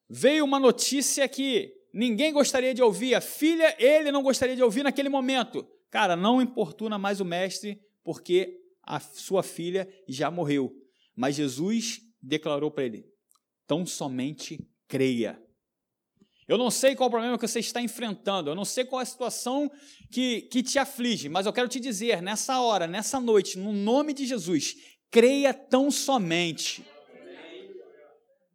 veio 0.08 0.44
uma 0.44 0.60
notícia 0.60 1.28
que 1.28 1.72
ninguém 1.92 2.32
gostaria 2.32 2.72
de 2.72 2.84
ouvir, 2.84 3.16
a 3.16 3.20
filha, 3.20 3.74
ele 3.80 4.12
não 4.12 4.22
gostaria 4.22 4.54
de 4.54 4.62
ouvir 4.62 4.84
naquele 4.84 5.08
momento. 5.08 5.66
Cara, 5.90 6.14
não 6.14 6.40
importuna 6.40 6.96
mais 6.96 7.20
o 7.20 7.24
mestre, 7.24 7.80
porque 8.04 8.59
a 8.90 8.98
sua 8.98 9.44
filha 9.44 9.88
já 10.08 10.30
morreu. 10.32 10.74
Mas 11.14 11.36
Jesus 11.36 12.00
declarou 12.20 12.72
para 12.72 12.84
ele: 12.84 13.04
tão 13.66 13.86
somente 13.86 14.58
creia. 14.88 15.40
Eu 16.48 16.58
não 16.58 16.68
sei 16.68 16.96
qual 16.96 17.06
o 17.06 17.10
problema 17.10 17.38
que 17.38 17.46
você 17.46 17.60
está 17.60 17.80
enfrentando, 17.80 18.50
eu 18.50 18.56
não 18.56 18.64
sei 18.64 18.84
qual 18.84 18.98
é 18.98 19.04
a 19.04 19.06
situação 19.06 19.70
que, 20.10 20.42
que 20.42 20.64
te 20.64 20.80
aflige, 20.80 21.28
mas 21.28 21.46
eu 21.46 21.52
quero 21.52 21.68
te 21.68 21.78
dizer, 21.78 22.20
nessa 22.20 22.60
hora, 22.60 22.88
nessa 22.88 23.20
noite, 23.20 23.56
no 23.56 23.72
nome 23.72 24.12
de 24.12 24.26
Jesus, 24.26 24.74
creia 25.08 25.54
tão 25.54 25.92
somente. 25.92 26.84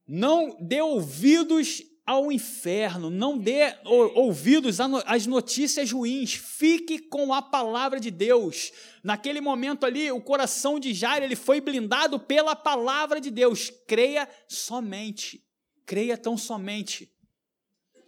Não 0.06 0.58
dê 0.60 0.82
ouvidos 0.82 1.82
ao 2.06 2.32
inferno, 2.32 3.10
não 3.10 3.36
dê 3.36 3.76
ouvidos 3.84 4.80
às 4.80 5.26
notícias 5.26 5.92
ruins, 5.92 6.36
fique 6.36 7.00
com 7.00 7.34
a 7.34 7.42
palavra 7.42 8.00
de 8.00 8.12
Deus. 8.12 8.72
Naquele 9.04 9.42
momento 9.42 9.86
ali, 9.86 10.12
o 10.12 10.22
coração 10.22 10.80
de 10.80 10.94
Jairo 10.94 11.26
ele 11.26 11.36
foi 11.36 11.60
blindado 11.60 12.20
pela 12.20 12.56
palavra 12.56 13.20
de 13.20 13.32
Deus. 13.32 13.72
Creia 13.88 14.30
somente, 14.48 15.44
creia 15.84 16.16
tão 16.16 16.38
somente. 16.38 17.12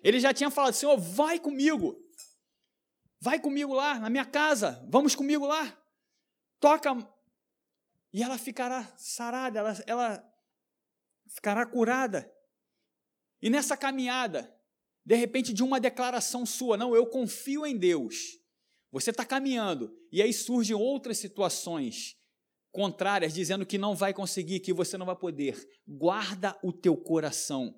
Ele 0.03 0.19
já 0.19 0.31
tinha 0.31 0.51
falado: 0.51 0.75
Senhor, 0.75 0.95
vai 0.99 1.39
comigo, 1.39 1.97
vai 3.19 3.39
comigo 3.39 3.73
lá 3.73 3.97
na 3.99 4.11
minha 4.11 4.25
casa, 4.25 4.85
vamos 4.87 5.15
comigo 5.15 5.47
lá, 5.47 5.75
toca, 6.59 6.95
e 8.13 8.21
ela 8.21 8.37
ficará 8.37 8.87
sarada, 8.95 9.57
ela, 9.57 9.83
ela 9.87 10.33
ficará 11.27 11.65
curada. 11.65 12.31
E 13.41 13.49
nessa 13.49 13.77
caminhada, 13.77 14.53
de 15.05 15.15
repente, 15.15 15.53
de 15.53 15.63
uma 15.63 15.79
declaração 15.79 16.45
sua, 16.45 16.75
não, 16.75 16.95
eu 16.95 17.05
confio 17.05 17.65
em 17.65 17.77
Deus. 17.77 18.39
Você 18.91 19.11
está 19.11 19.25
caminhando 19.25 19.95
e 20.11 20.21
aí 20.21 20.33
surgem 20.33 20.75
outras 20.75 21.17
situações 21.17 22.17
contrárias, 22.71 23.33
dizendo 23.33 23.65
que 23.65 23.77
não 23.77 23.95
vai 23.95 24.13
conseguir, 24.13 24.59
que 24.59 24.73
você 24.73 24.97
não 24.97 25.05
vai 25.05 25.15
poder. 25.15 25.67
Guarda 25.87 26.57
o 26.63 26.71
teu 26.71 26.95
coração. 26.95 27.75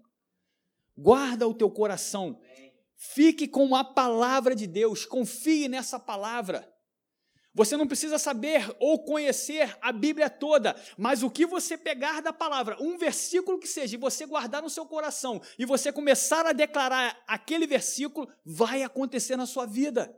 Guarda 0.98 1.48
o 1.48 1.54
teu 1.54 1.70
coração. 1.70 2.40
Fique 2.96 3.48
com 3.48 3.76
a 3.76 3.84
palavra 3.84 4.54
de 4.54 4.68
Deus, 4.68 5.06
confie 5.06 5.70
nessa 5.70 5.98
palavra. 5.98 6.70
Você 7.54 7.76
não 7.76 7.88
precisa 7.88 8.20
saber 8.20 8.74
ou 8.80 9.04
conhecer 9.04 9.76
a 9.82 9.92
Bíblia 9.92 10.30
toda, 10.30 10.76
mas 10.98 11.24
o 11.24 11.32
que 11.32 11.46
você 11.46 11.78
pegar 11.78 12.22
da 12.22 12.32
palavra, 12.32 12.78
um 12.80 12.98
versículo 12.98 13.60
que 13.60 13.68
seja, 13.68 13.96
e 13.96 14.00
você 14.00 14.26
guardar 14.26 14.62
no 14.62 14.70
seu 14.70 14.86
coração, 14.86 15.42
e 15.58 15.66
você 15.66 15.92
começar 15.92 16.46
a 16.46 16.54
declarar 16.54 17.22
aquele 17.28 17.66
versículo, 17.66 18.30
vai 18.46 18.84
acontecer 18.84 19.36
na 19.36 19.48
sua 19.48 19.66
vida. 19.66 20.16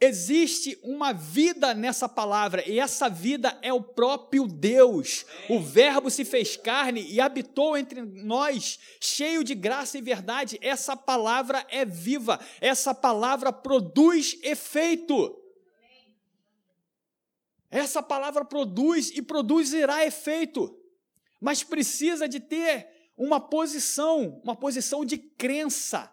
Existe 0.00 0.78
uma 0.84 1.12
vida 1.12 1.74
nessa 1.74 2.08
palavra, 2.08 2.62
e 2.64 2.78
essa 2.78 3.08
vida 3.08 3.58
é 3.60 3.72
o 3.72 3.82
próprio 3.82 4.46
Deus. 4.46 5.26
O 5.48 5.58
Verbo 5.58 6.08
se 6.08 6.24
fez 6.24 6.56
carne 6.56 7.04
e 7.10 7.20
habitou 7.20 7.76
entre 7.76 8.02
nós, 8.02 8.78
cheio 9.00 9.42
de 9.42 9.56
graça 9.56 9.98
e 9.98 10.00
verdade. 10.00 10.56
Essa 10.62 10.96
palavra 10.96 11.66
é 11.68 11.84
viva, 11.84 12.38
essa 12.60 12.94
palavra 12.94 13.52
produz 13.52 14.38
efeito. 14.44 15.37
Essa 17.70 18.02
palavra 18.02 18.44
produz 18.44 19.10
e 19.10 19.20
produzirá 19.20 20.04
efeito, 20.04 20.74
mas 21.40 21.62
precisa 21.62 22.28
de 22.28 22.40
ter 22.40 22.88
uma 23.16 23.40
posição, 23.40 24.40
uma 24.42 24.56
posição 24.56 25.04
de 25.04 25.18
crença. 25.18 26.12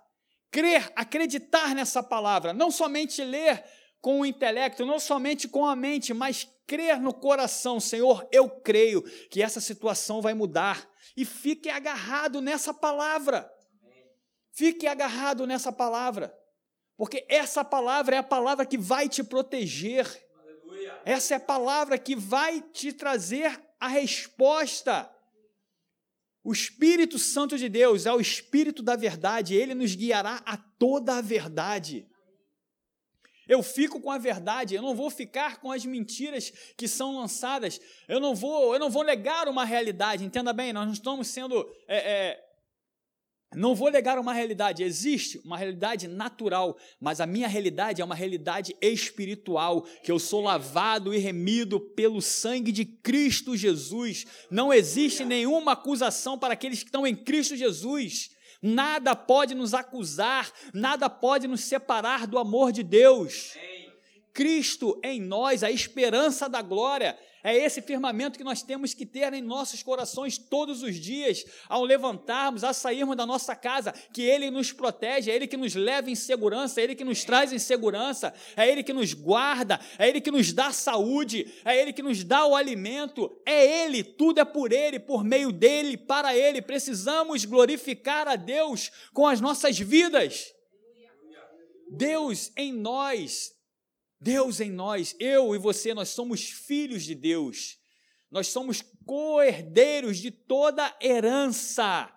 Crer, 0.51 0.91
acreditar 0.95 1.75
nessa 1.75 2.01
palavra, 2.01 2.53
não 2.53 2.71
somente 2.71 3.23
ler 3.23 3.63
com 4.01 4.21
o 4.21 4.25
intelecto, 4.25 4.85
não 4.85 4.99
somente 4.99 5.47
com 5.47 5.65
a 5.65 5.75
mente, 5.75 6.13
mas 6.13 6.47
crer 6.67 6.99
no 6.99 7.13
coração, 7.13 7.79
Senhor, 7.79 8.27
eu 8.31 8.49
creio 8.49 9.01
que 9.29 9.41
essa 9.41 9.61
situação 9.61 10.21
vai 10.21 10.33
mudar. 10.33 10.87
E 11.15 11.25
fique 11.25 11.69
agarrado 11.69 12.41
nessa 12.41 12.73
palavra. 12.73 13.49
Fique 14.51 14.87
agarrado 14.87 15.45
nessa 15.45 15.71
palavra. 15.71 16.35
Porque 16.97 17.25
essa 17.29 17.63
palavra 17.63 18.15
é 18.15 18.19
a 18.19 18.23
palavra 18.23 18.65
que 18.65 18.77
vai 18.77 19.09
te 19.09 19.23
proteger 19.23 20.24
essa 21.05 21.35
é 21.35 21.37
a 21.37 21.39
palavra 21.39 21.99
que 21.99 22.15
vai 22.15 22.61
te 22.61 22.91
trazer 22.91 23.61
a 23.79 23.87
resposta. 23.87 25.07
O 26.43 26.51
Espírito 26.51 27.19
Santo 27.19 27.57
de 27.59 27.69
Deus 27.69 28.07
é 28.07 28.11
o 28.11 28.19
Espírito 28.19 28.81
da 28.81 28.95
verdade, 28.95 29.53
ele 29.53 29.75
nos 29.75 29.93
guiará 29.93 30.41
a 30.43 30.57
toda 30.57 31.17
a 31.17 31.21
verdade. 31.21 32.07
Eu 33.47 33.61
fico 33.61 34.01
com 34.01 34.09
a 34.09 34.17
verdade, 34.17 34.73
eu 34.73 34.81
não 34.81 34.95
vou 34.95 35.11
ficar 35.11 35.59
com 35.59 35.71
as 35.71 35.85
mentiras 35.85 36.51
que 36.75 36.87
são 36.87 37.15
lançadas, 37.17 37.79
eu 38.07 38.19
não 38.19 38.33
vou, 38.33 38.73
eu 38.73 38.79
não 38.79 38.89
vou 38.89 39.03
negar 39.03 39.47
uma 39.47 39.63
realidade, 39.63 40.25
entenda 40.25 40.51
bem, 40.51 40.73
nós 40.73 40.87
não 40.87 40.93
estamos 40.93 41.27
sendo 41.27 41.71
é, 41.87 41.97
é, 41.97 42.44
não 43.53 43.73
vou 43.73 43.91
negar 43.91 44.19
uma 44.19 44.33
realidade, 44.33 44.83
existe 44.83 45.39
uma 45.45 45.57
realidade 45.57 46.07
natural, 46.07 46.77
mas 46.99 47.21
a 47.21 47.25
minha 47.25 47.47
realidade 47.47 48.01
é 48.01 48.05
uma 48.05 48.15
realidade 48.15 48.75
espiritual, 48.81 49.83
que 50.03 50.11
eu 50.11 50.19
sou 50.19 50.41
lavado 50.41 51.13
e 51.13 51.17
remido 51.17 51.79
pelo 51.79 52.21
sangue 52.21 52.71
de 52.71 52.85
Cristo 52.85 53.55
Jesus. 53.55 54.25
Não 54.51 54.73
existe 54.73 55.23
nenhuma 55.23 55.73
acusação 55.73 56.37
para 56.37 56.53
aqueles 56.53 56.79
que 56.79 56.89
estão 56.89 57.07
em 57.07 57.15
Cristo 57.15 57.55
Jesus. 57.55 58.31
Nada 58.61 59.15
pode 59.15 59.53
nos 59.53 59.73
acusar, 59.73 60.51
nada 60.73 61.09
pode 61.09 61.47
nos 61.47 61.61
separar 61.61 62.27
do 62.27 62.37
amor 62.37 62.71
de 62.71 62.83
Deus. 62.83 63.53
Cristo 64.35 64.99
em 65.01 65.21
nós, 65.21 65.63
a 65.63 65.71
esperança 65.71 66.49
da 66.49 66.61
glória, 66.61 67.17
é 67.41 67.55
esse 67.55 67.81
firmamento 67.81 68.37
que 68.37 68.43
nós 68.43 68.61
temos 68.61 68.93
que 68.93 69.05
ter 69.05 69.33
em 69.33 69.41
nossos 69.41 69.81
corações 69.81 70.37
todos 70.37 70.83
os 70.83 70.95
dias, 70.95 71.45
ao 71.69 71.85
levantarmos, 71.85 72.61
a 72.61 72.73
sairmos 72.73 73.15
da 73.15 73.25
nossa 73.25 73.55
casa, 73.55 73.93
que 74.11 74.23
Ele 74.23 74.51
nos 74.51 74.73
protege, 74.73 75.31
é 75.31 75.35
Ele 75.35 75.47
que 75.47 75.55
nos 75.55 75.73
leva 75.73 76.11
em 76.11 76.15
segurança, 76.15 76.81
é 76.81 76.83
Ele 76.83 76.95
que 76.95 77.05
nos 77.05 77.23
traz 77.23 77.53
em 77.53 77.59
segurança, 77.59 78.33
é 78.57 78.69
Ele 78.69 78.83
que 78.83 78.91
nos 78.91 79.13
guarda, 79.13 79.79
é 79.97 80.09
Ele 80.09 80.19
que 80.19 80.31
nos 80.31 80.51
dá 80.51 80.73
saúde, 80.73 81.49
é 81.63 81.81
Ele 81.81 81.93
que 81.93 82.03
nos 82.03 82.21
dá 82.21 82.45
o 82.45 82.57
alimento, 82.57 83.31
é 83.45 83.85
Ele, 83.85 84.03
tudo 84.03 84.41
é 84.41 84.45
por 84.45 84.73
Ele, 84.73 84.99
por 84.99 85.23
meio 85.23 85.53
dEle, 85.53 85.95
para 85.95 86.35
Ele. 86.35 86.61
Precisamos 86.61 87.45
glorificar 87.45 88.27
a 88.27 88.35
Deus 88.35 88.91
com 89.13 89.25
as 89.25 89.39
nossas 89.39 89.79
vidas. 89.79 90.53
Deus 91.89 92.51
em 92.57 92.73
nós 92.73 93.54
Deus 94.19 94.59
em 94.59 94.71
nós, 94.71 95.15
eu 95.19 95.55
e 95.55 95.57
você, 95.57 95.93
nós 95.93 96.09
somos 96.09 96.49
filhos 96.49 97.03
de 97.03 97.13
Deus. 97.15 97.77
Nós 98.31 98.47
somos 98.47 98.83
co-herdeiros 99.05 100.17
de 100.17 100.31
toda 100.31 100.95
herança. 101.01 102.11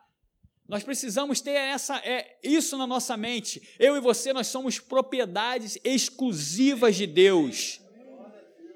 Nós 0.67 0.83
precisamos 0.83 1.41
ter 1.41 1.53
essa, 1.53 1.97
é, 1.99 2.39
isso 2.43 2.77
na 2.77 2.87
nossa 2.87 3.17
mente. 3.17 3.75
Eu 3.79 3.97
e 3.97 4.01
você, 4.01 4.33
nós 4.33 4.49
somos 4.49 4.79
propriedades 4.79 5.79
exclusivas 5.83 6.97
de 6.97 7.07
Deus. 7.07 7.81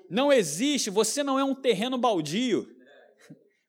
Não 0.08 0.32
existe, 0.32 0.90
você 0.90 1.22
não 1.22 1.38
é 1.38 1.44
um 1.44 1.54
terreno 1.54 1.98
baldio. 1.98 2.68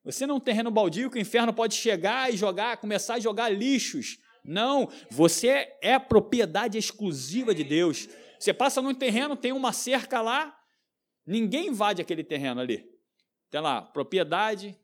Você 0.04 0.28
não 0.28 0.36
é 0.36 0.38
um 0.38 0.42
terreno 0.42 0.70
baldio 0.70 1.10
que 1.10 1.18
o 1.18 1.22
inferno 1.22 1.54
pode 1.54 1.76
chegar 1.76 2.34
e 2.34 2.38
jogar, 2.38 2.78
começar 2.78 3.16
a 3.16 3.20
jogar 3.20 3.50
lixos. 3.50 4.20
Não, 4.44 4.90
você 5.10 5.74
é 5.82 5.98
propriedade 5.98 6.78
exclusiva 6.78 7.56
de 7.56 7.64
Deus. 7.64 8.10
Você 8.44 8.54
passa 8.54 8.82
num 8.82 8.94
terreno, 8.94 9.38
tem 9.38 9.54
uma 9.54 9.72
cerca 9.72 10.20
lá, 10.20 10.54
ninguém 11.26 11.68
invade 11.68 12.02
aquele 12.02 12.26
terreno 12.26 12.60
ali. 12.60 12.86
Tem 13.50 13.62
lá, 13.62 13.82
propriedade 13.82 14.78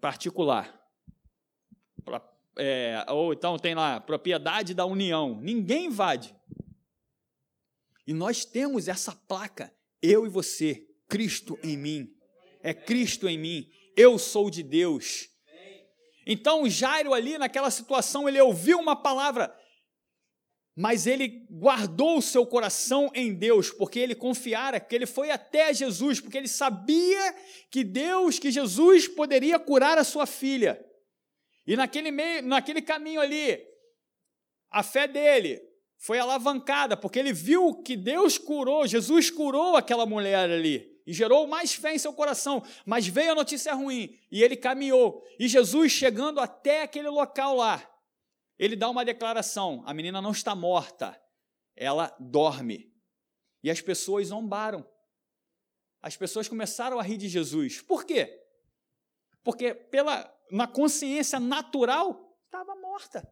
particular. 0.00 0.74
É, 2.56 3.04
ou 3.10 3.34
então 3.34 3.58
tem 3.58 3.74
lá, 3.74 4.00
propriedade 4.00 4.72
da 4.72 4.86
União. 4.86 5.38
Ninguém 5.42 5.88
invade. 5.88 6.34
E 8.06 8.14
nós 8.14 8.46
temos 8.46 8.88
essa 8.88 9.14
placa, 9.14 9.70
eu 10.00 10.24
e 10.24 10.30
você, 10.30 10.88
Cristo 11.06 11.58
em 11.62 11.76
mim. 11.76 12.16
É 12.62 12.72
Cristo 12.72 13.28
em 13.28 13.36
mim. 13.36 13.70
Eu 13.94 14.18
sou 14.18 14.48
de 14.48 14.62
Deus. 14.62 15.28
Então 16.26 16.66
Jairo 16.66 17.12
ali 17.12 17.36
naquela 17.36 17.70
situação, 17.70 18.26
ele 18.26 18.40
ouviu 18.40 18.78
uma 18.78 18.96
palavra, 18.96 19.54
mas 20.80 21.08
ele 21.08 21.44
guardou 21.50 22.18
o 22.18 22.22
seu 22.22 22.46
coração 22.46 23.10
em 23.12 23.34
Deus, 23.34 23.68
porque 23.68 23.98
ele 23.98 24.14
confiara 24.14 24.78
que 24.78 24.94
ele 24.94 25.06
foi 25.06 25.28
até 25.28 25.74
Jesus, 25.74 26.20
porque 26.20 26.38
ele 26.38 26.46
sabia 26.46 27.34
que 27.68 27.82
Deus, 27.82 28.38
que 28.38 28.48
Jesus 28.48 29.08
poderia 29.08 29.58
curar 29.58 29.98
a 29.98 30.04
sua 30.04 30.24
filha. 30.24 30.80
E 31.66 31.74
naquele 31.74 32.12
meio, 32.12 32.44
naquele 32.44 32.80
caminho 32.80 33.20
ali, 33.20 33.60
a 34.70 34.84
fé 34.84 35.08
dele 35.08 35.60
foi 35.96 36.20
alavancada, 36.20 36.96
porque 36.96 37.18
ele 37.18 37.32
viu 37.32 37.82
que 37.82 37.96
Deus 37.96 38.38
curou, 38.38 38.86
Jesus 38.86 39.30
curou 39.32 39.74
aquela 39.74 40.06
mulher 40.06 40.48
ali 40.48 40.88
e 41.04 41.12
gerou 41.12 41.48
mais 41.48 41.74
fé 41.74 41.92
em 41.92 41.98
seu 41.98 42.12
coração. 42.12 42.62
Mas 42.86 43.04
veio 43.04 43.32
a 43.32 43.34
notícia 43.34 43.74
ruim 43.74 44.16
e 44.30 44.44
ele 44.44 44.54
caminhou. 44.54 45.24
E 45.40 45.48
Jesus 45.48 45.90
chegando 45.90 46.38
até 46.38 46.82
aquele 46.82 47.08
local 47.08 47.56
lá, 47.56 47.82
ele 48.58 48.76
dá 48.76 48.88
uma 48.88 49.04
declaração: 49.04 49.82
a 49.86 49.94
menina 49.94 50.20
não 50.20 50.32
está 50.32 50.54
morta, 50.54 51.20
ela 51.76 52.14
dorme. 52.18 52.92
E 53.62 53.70
as 53.70 53.80
pessoas 53.80 54.28
zombaram. 54.28 54.88
As 56.00 56.16
pessoas 56.16 56.48
começaram 56.48 56.98
a 56.98 57.02
rir 57.02 57.16
de 57.16 57.28
Jesus. 57.28 57.80
Por 57.80 58.04
quê? 58.04 58.44
Porque 59.42 59.74
pela 59.74 60.32
na 60.50 60.66
consciência 60.66 61.38
natural 61.38 62.36
estava 62.46 62.74
morta. 62.76 63.30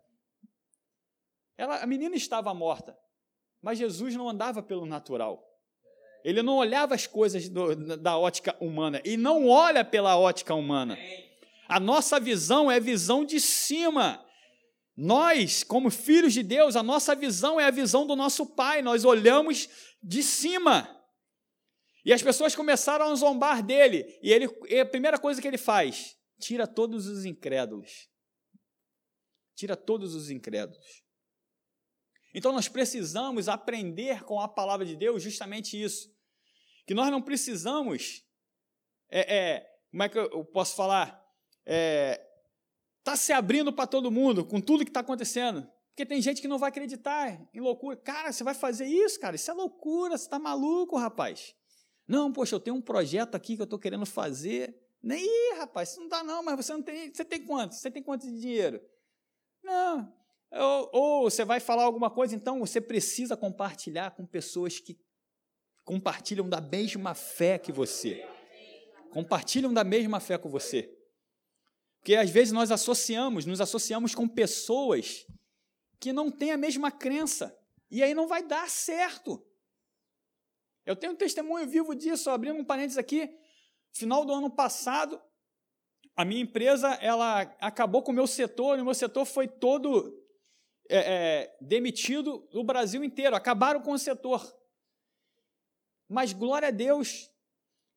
Ela, 1.56 1.82
a 1.82 1.86
menina 1.86 2.16
estava 2.16 2.52
morta, 2.52 2.98
mas 3.62 3.78
Jesus 3.78 4.14
não 4.14 4.28
andava 4.28 4.62
pelo 4.62 4.84
natural. 4.84 5.42
Ele 6.22 6.42
não 6.42 6.56
olhava 6.56 6.94
as 6.94 7.06
coisas 7.06 7.48
do, 7.48 7.96
da 7.96 8.18
ótica 8.18 8.56
humana 8.60 9.00
e 9.04 9.16
não 9.16 9.48
olha 9.48 9.84
pela 9.84 10.18
ótica 10.18 10.54
humana. 10.54 10.98
A 11.68 11.78
nossa 11.80 12.18
visão 12.18 12.70
é 12.70 12.78
visão 12.80 13.24
de 13.24 13.40
cima. 13.40 14.25
Nós, 14.96 15.62
como 15.62 15.90
filhos 15.90 16.32
de 16.32 16.42
Deus, 16.42 16.74
a 16.74 16.82
nossa 16.82 17.14
visão 17.14 17.60
é 17.60 17.64
a 17.64 17.70
visão 17.70 18.06
do 18.06 18.16
nosso 18.16 18.46
Pai, 18.46 18.80
nós 18.80 19.04
olhamos 19.04 19.68
de 20.02 20.22
cima. 20.22 20.92
E 22.02 22.12
as 22.12 22.22
pessoas 22.22 22.54
começaram 22.54 23.10
a 23.10 23.14
zombar 23.14 23.62
dele, 23.62 24.18
e 24.22 24.32
ele, 24.32 24.48
e 24.68 24.80
a 24.80 24.86
primeira 24.86 25.18
coisa 25.18 25.42
que 25.42 25.46
ele 25.46 25.58
faz, 25.58 26.16
tira 26.40 26.66
todos 26.66 27.06
os 27.06 27.24
incrédulos. 27.24 28.08
Tira 29.54 29.76
todos 29.76 30.14
os 30.14 30.30
incrédulos. 30.30 31.02
Então 32.32 32.52
nós 32.52 32.68
precisamos 32.68 33.48
aprender 33.48 34.22
com 34.24 34.40
a 34.40 34.48
palavra 34.48 34.86
de 34.86 34.96
Deus 34.96 35.22
justamente 35.22 35.82
isso. 35.82 36.14
Que 36.86 36.94
nós 36.94 37.10
não 37.10 37.20
precisamos, 37.20 38.24
é, 39.10 39.36
é, 39.36 39.78
como 39.90 40.02
é 40.02 40.08
que 40.08 40.18
eu 40.18 40.44
posso 40.44 40.76
falar? 40.76 41.22
É, 41.66 42.25
está 43.06 43.14
se 43.14 43.32
abrindo 43.32 43.72
para 43.72 43.86
todo 43.86 44.10
mundo 44.10 44.44
com 44.44 44.60
tudo 44.60 44.84
que 44.84 44.90
está 44.90 44.98
acontecendo. 44.98 45.64
Porque 45.90 46.04
tem 46.04 46.20
gente 46.20 46.42
que 46.42 46.48
não 46.48 46.58
vai 46.58 46.70
acreditar 46.70 47.48
em 47.54 47.60
loucura. 47.60 47.96
Cara, 47.96 48.32
você 48.32 48.42
vai 48.42 48.52
fazer 48.52 48.86
isso, 48.86 49.20
cara? 49.20 49.36
Isso 49.36 49.48
é 49.48 49.54
loucura, 49.54 50.18
você 50.18 50.24
está 50.24 50.40
maluco, 50.40 50.98
rapaz. 50.98 51.54
Não, 52.06 52.32
poxa, 52.32 52.56
eu 52.56 52.60
tenho 52.60 52.76
um 52.76 52.82
projeto 52.82 53.36
aqui 53.36 53.54
que 53.54 53.62
eu 53.62 53.64
estou 53.64 53.78
querendo 53.78 54.04
fazer. 54.04 54.76
Nem, 55.00 55.54
rapaz, 55.56 55.90
isso 55.90 56.00
não 56.00 56.08
dá 56.08 56.24
não, 56.24 56.42
mas 56.42 56.56
você 56.56 56.72
não 56.72 56.82
tem. 56.82 57.14
Você 57.14 57.24
tem 57.24 57.44
quanto? 57.44 57.76
Você 57.76 57.90
tem 57.90 58.02
quanto 58.02 58.26
de 58.26 58.40
dinheiro? 58.40 58.80
Não. 59.62 60.12
Ou, 60.50 60.90
ou 60.92 61.30
você 61.30 61.44
vai 61.44 61.60
falar 61.60 61.84
alguma 61.84 62.10
coisa, 62.10 62.34
então 62.34 62.58
você 62.58 62.80
precisa 62.80 63.36
compartilhar 63.36 64.10
com 64.16 64.26
pessoas 64.26 64.80
que 64.80 64.98
compartilham 65.84 66.48
da 66.48 66.60
mesma 66.60 67.14
fé 67.14 67.56
que 67.56 67.70
você. 67.70 68.26
Compartilham 69.12 69.72
da 69.72 69.84
mesma 69.84 70.18
fé 70.18 70.36
com 70.36 70.48
você. 70.48 70.95
Porque 72.06 72.14
às 72.14 72.30
vezes 72.30 72.52
nós 72.52 72.70
associamos, 72.70 73.46
nos 73.46 73.60
associamos 73.60 74.14
com 74.14 74.28
pessoas 74.28 75.26
que 75.98 76.12
não 76.12 76.30
têm 76.30 76.52
a 76.52 76.56
mesma 76.56 76.88
crença. 76.88 77.52
E 77.90 78.00
aí 78.00 78.14
não 78.14 78.28
vai 78.28 78.44
dar 78.44 78.70
certo. 78.70 79.44
Eu 80.84 80.94
tenho 80.94 81.14
um 81.14 81.16
testemunho 81.16 81.66
vivo 81.66 81.96
disso, 81.96 82.30
abrindo 82.30 82.60
um 82.60 82.64
parênteses 82.64 82.96
aqui. 82.96 83.28
Final 83.92 84.24
do 84.24 84.32
ano 84.32 84.48
passado, 84.48 85.20
a 86.14 86.24
minha 86.24 86.42
empresa 86.42 86.90
ela 87.02 87.40
acabou 87.60 88.04
com 88.04 88.12
o 88.12 88.14
meu 88.14 88.28
setor, 88.28 88.78
e 88.78 88.82
o 88.82 88.84
meu 88.84 88.94
setor 88.94 89.24
foi 89.24 89.48
todo 89.48 90.16
é, 90.88 90.98
é, 90.98 91.56
demitido 91.60 92.48
no 92.52 92.62
Brasil 92.62 93.02
inteiro, 93.02 93.34
acabaram 93.34 93.82
com 93.82 93.90
o 93.90 93.98
setor. 93.98 94.56
Mas 96.08 96.32
glória 96.32 96.68
a 96.68 96.70
Deus 96.70 97.28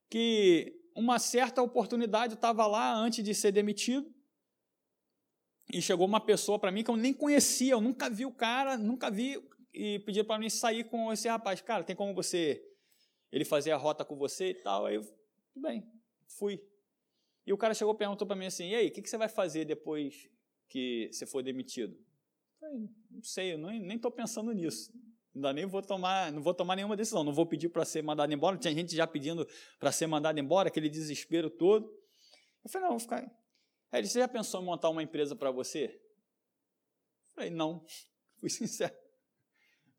que 0.09 0.78
uma 0.99 1.17
certa 1.17 1.62
oportunidade 1.62 2.33
eu 2.33 2.35
estava 2.35 2.67
lá 2.67 2.93
antes 2.93 3.23
de 3.23 3.33
ser 3.33 3.51
demitido 3.53 4.13
e 5.71 5.81
chegou 5.81 6.05
uma 6.05 6.19
pessoa 6.19 6.59
para 6.59 6.71
mim 6.71 6.83
que 6.83 6.91
eu 6.91 6.97
nem 6.97 7.13
conhecia, 7.13 7.71
eu 7.71 7.81
nunca 7.81 8.09
vi 8.09 8.25
o 8.25 8.31
cara, 8.31 8.77
nunca 8.77 9.09
vi 9.09 9.41
e 9.73 9.99
pediu 9.99 10.25
para 10.25 10.38
mim 10.38 10.49
sair 10.49 10.83
com 10.83 11.12
esse 11.13 11.27
rapaz. 11.27 11.62
Cara, 11.62 11.83
tem 11.83 11.95
como 11.95 12.13
você 12.13 12.62
ele 13.31 13.45
fazer 13.45 13.71
a 13.71 13.77
rota 13.77 14.03
com 14.03 14.17
você 14.17 14.49
e 14.49 14.55
tal? 14.55 14.88
Aí 14.88 14.95
eu, 14.95 15.03
tudo 15.53 15.62
bem, 15.62 15.88
fui. 16.27 16.62
E 17.45 17.53
o 17.53 17.57
cara 17.57 17.73
chegou 17.73 17.93
e 17.93 17.97
perguntou 17.97 18.27
para 18.27 18.35
mim 18.35 18.47
assim: 18.47 18.69
e 18.69 18.75
aí, 18.75 18.88
o 18.88 18.91
que, 18.91 19.01
que 19.01 19.09
você 19.09 19.17
vai 19.17 19.29
fazer 19.29 19.65
depois 19.65 20.27
que 20.67 21.09
você 21.12 21.25
for 21.25 21.41
demitido? 21.41 21.97
Falei, 22.59 22.89
não 23.09 23.23
sei, 23.23 23.53
eu 23.53 23.57
nem 23.57 23.95
estou 23.95 24.12
pensando 24.12 24.51
nisso. 24.51 24.91
Ainda 25.35 25.53
nem 25.53 25.65
vou 25.65 25.81
tomar, 25.81 26.31
não 26.31 26.41
vou 26.41 26.53
tomar 26.53 26.75
nenhuma 26.75 26.97
decisão, 26.97 27.23
não 27.23 27.33
vou 27.33 27.45
pedir 27.45 27.69
para 27.69 27.85
ser 27.85 28.01
mandado 28.01 28.33
embora. 28.33 28.57
Tinha 28.57 28.73
gente 28.73 28.95
já 28.95 29.05
pedindo 29.05 29.47
para 29.79 29.91
ser 29.91 30.07
mandado 30.07 30.39
embora, 30.39 30.69
aquele 30.69 30.89
desespero 30.89 31.49
todo. 31.49 31.87
Eu 32.63 32.69
falei, 32.69 32.87
não, 32.87 32.97
vou 32.97 32.99
ficar. 32.99 33.23
Aí 33.91 34.01
ele, 34.01 34.07
você 34.07 34.19
já 34.19 34.27
pensou 34.27 34.61
em 34.61 34.65
montar 34.65 34.89
uma 34.89 35.03
empresa 35.03 35.35
para 35.35 35.51
você? 35.51 35.85
Eu 37.29 37.33
falei, 37.35 37.49
não, 37.49 37.85
fui 38.37 38.49
sincero. 38.49 38.93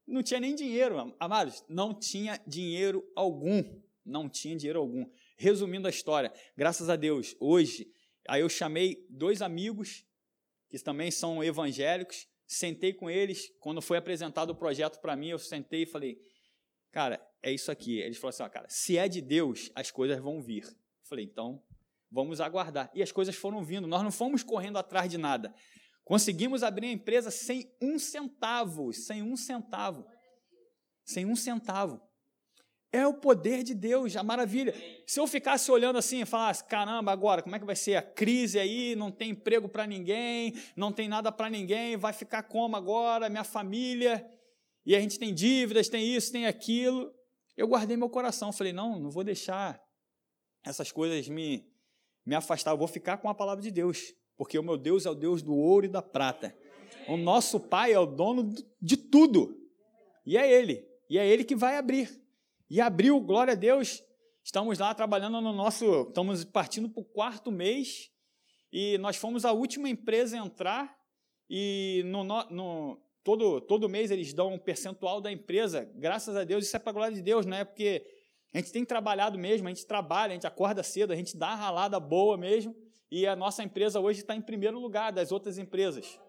Não 0.07 0.23
tinha 0.23 0.41
nem 0.41 0.55
dinheiro, 0.55 1.15
amados, 1.21 1.65
não 1.69 1.95
tinha 1.95 2.41
dinheiro 2.47 3.09
algum. 3.15 3.63
Não 4.05 4.29
tinha 4.29 4.57
dinheiro 4.57 4.81
algum. 4.81 5.09
Resumindo 5.37 5.87
a 5.87 5.91
história, 5.91 6.33
graças 6.57 6.89
a 6.89 6.97
Deus, 6.97 7.37
hoje, 7.39 7.89
aí 8.29 8.41
eu 8.41 8.49
chamei 8.49 9.07
dois 9.09 9.41
amigos 9.41 10.05
que 10.69 10.79
também 10.79 11.11
são 11.11 11.43
evangélicos, 11.43 12.29
sentei 12.51 12.93
com 12.93 13.09
eles, 13.09 13.49
quando 13.61 13.81
foi 13.81 13.97
apresentado 13.97 14.51
o 14.51 14.55
projeto 14.57 15.01
para 15.01 15.15
mim, 15.15 15.29
eu 15.29 15.39
sentei 15.39 15.83
e 15.83 15.87
falei, 15.87 16.21
cara, 16.91 17.25
é 17.41 17.53
isso 17.53 17.71
aqui. 17.71 18.01
Eles 18.01 18.19
falaram 18.19 18.35
assim, 18.35 18.43
ó, 18.43 18.49
cara, 18.49 18.69
se 18.69 18.99
é 18.99 19.07
de 19.09 19.21
Deus, 19.21 19.71
as 19.73 19.93
coisas 19.93 20.19
vão 20.19 20.43
vir. 20.43 20.65
Eu 20.65 20.75
falei, 21.05 21.25
então, 21.25 21.63
vamos 22.11 22.41
aguardar. 22.41 22.91
E 22.93 23.05
as 23.05 23.13
coisas 23.13 23.37
foram 23.37 23.63
vindo, 23.63 23.87
nós 23.87 24.03
não 24.03 24.11
fomos 24.11 24.43
correndo 24.43 24.79
atrás 24.79 25.09
de 25.09 25.17
nada. 25.17 25.55
Conseguimos 26.03 26.65
abrir 26.65 26.89
a 26.89 26.93
empresa 26.93 27.31
sem 27.31 27.73
um 27.81 28.01
centavo, 28.01 28.93
sem 28.93 29.23
um 29.23 29.37
centavo. 29.37 30.05
Sem 31.05 31.27
um 31.27 31.37
centavo. 31.37 32.03
É 32.93 33.07
o 33.07 33.15
poder 33.15 33.63
de 33.63 33.73
Deus, 33.73 34.17
a 34.17 34.23
maravilha. 34.23 34.75
Se 35.07 35.21
eu 35.21 35.27
ficasse 35.27 35.71
olhando 35.71 35.97
assim 35.97 36.23
e 36.23 36.27
falasse, 36.27 36.65
caramba, 36.65 37.13
agora, 37.13 37.41
como 37.41 37.55
é 37.55 37.59
que 37.59 37.65
vai 37.65 37.77
ser 37.77 37.95
a 37.95 38.03
crise 38.03 38.59
aí? 38.59 38.97
Não 38.97 39.13
tem 39.13 39.31
emprego 39.31 39.69
para 39.69 39.87
ninguém, 39.87 40.55
não 40.75 40.91
tem 40.91 41.09
nada 41.09 41.31
para 41.31 41.49
ninguém, 41.49 41.97
vai 41.97 42.13
ficar 42.13 42.43
como 42.43 42.77
agora? 42.77 43.29
Minha 43.29 43.45
família, 43.45 44.29
e 44.85 44.97
a 44.97 45.01
gente 45.01 45.19
tem 45.19 45.33
dívidas, 45.33 45.89
tem 45.89 46.05
isso, 46.05 46.33
tem 46.33 46.47
aquilo. 46.47 47.13
Eu 47.57 47.69
guardei 47.69 47.97
meu 47.97 48.09
coração, 48.09 48.53
falei, 48.53 48.73
não, 48.73 48.99
não 48.99 49.11
vou 49.11 49.23
deixar 49.23 49.81
essas 50.65 50.91
coisas 50.91 51.29
me, 51.29 51.65
me 52.27 52.35
afastar, 52.35 52.73
eu 52.73 52.79
vou 52.79 52.89
ficar 52.89 53.19
com 53.19 53.29
a 53.29 53.35
palavra 53.35 53.63
de 53.63 53.71
Deus, 53.71 54.13
porque 54.37 54.59
o 54.59 54.63
meu 54.63 54.77
Deus 54.77 55.07
é 55.07 55.11
o 55.11 55.15
Deus 55.15 55.43
do 55.43 55.55
ouro 55.55 55.87
e 55.87 55.89
da 55.89 56.03
prata. 56.03 56.57
O 57.07 57.17
nosso 57.17 57.61
Pai 57.61 57.93
é 57.93 57.99
o 57.99 58.07
dono 58.07 58.53
de 58.81 58.97
tudo, 58.97 59.57
e 60.27 60.37
é 60.37 60.51
Ele, 60.51 60.85
e 61.09 61.19
é 61.19 61.27
Ele 61.27 61.45
que 61.45 61.55
vai 61.55 61.77
abrir. 61.77 62.20
E 62.71 62.81
abriu, 62.81 63.19
glória 63.19 63.55
a 63.55 63.57
Deus, 63.57 64.01
estamos 64.45 64.79
lá 64.79 64.95
trabalhando 64.95 65.41
no 65.41 65.53
nosso, 65.53 66.03
estamos 66.03 66.45
partindo 66.45 66.89
para 66.89 67.01
o 67.01 67.05
quarto 67.05 67.51
mês, 67.51 68.13
e 68.73 68.97
nós 68.99 69.17
fomos 69.17 69.45
a 69.45 69.51
última 69.51 69.89
empresa 69.89 70.41
a 70.41 70.47
entrar, 70.47 70.97
e 71.49 72.05
no, 72.07 72.23
no, 72.23 73.03
todo, 73.25 73.61
todo 73.61 73.89
mês 73.89 74.13
eles 74.13 74.33
dão 74.33 74.55
um 74.55 74.59
percentual 74.59 75.21
da 75.21 75.33
empresa, 75.33 75.91
graças 75.97 76.37
a 76.37 76.45
Deus, 76.45 76.65
isso 76.65 76.77
é 76.77 76.79
para 76.79 76.91
a 76.91 76.93
glória 76.93 77.17
de 77.17 77.23
Deus, 77.23 77.45
não 77.45 77.57
é 77.57 77.65
porque 77.65 78.07
a 78.55 78.59
gente 78.59 78.71
tem 78.71 78.85
trabalhado 78.85 79.37
mesmo, 79.37 79.67
a 79.67 79.71
gente 79.73 79.85
trabalha, 79.85 80.31
a 80.31 80.35
gente 80.35 80.47
acorda 80.47 80.85
cedo, 80.85 81.13
a 81.13 81.17
gente 81.17 81.37
dá 81.37 81.49
a 81.49 81.57
ralada 81.57 81.99
boa 81.99 82.37
mesmo, 82.37 82.73
e 83.11 83.27
a 83.27 83.35
nossa 83.35 83.65
empresa 83.65 83.99
hoje 83.99 84.21
está 84.21 84.37
em 84.37 84.41
primeiro 84.41 84.79
lugar 84.79 85.11
das 85.11 85.33
outras 85.33 85.59
empresas. 85.59 86.21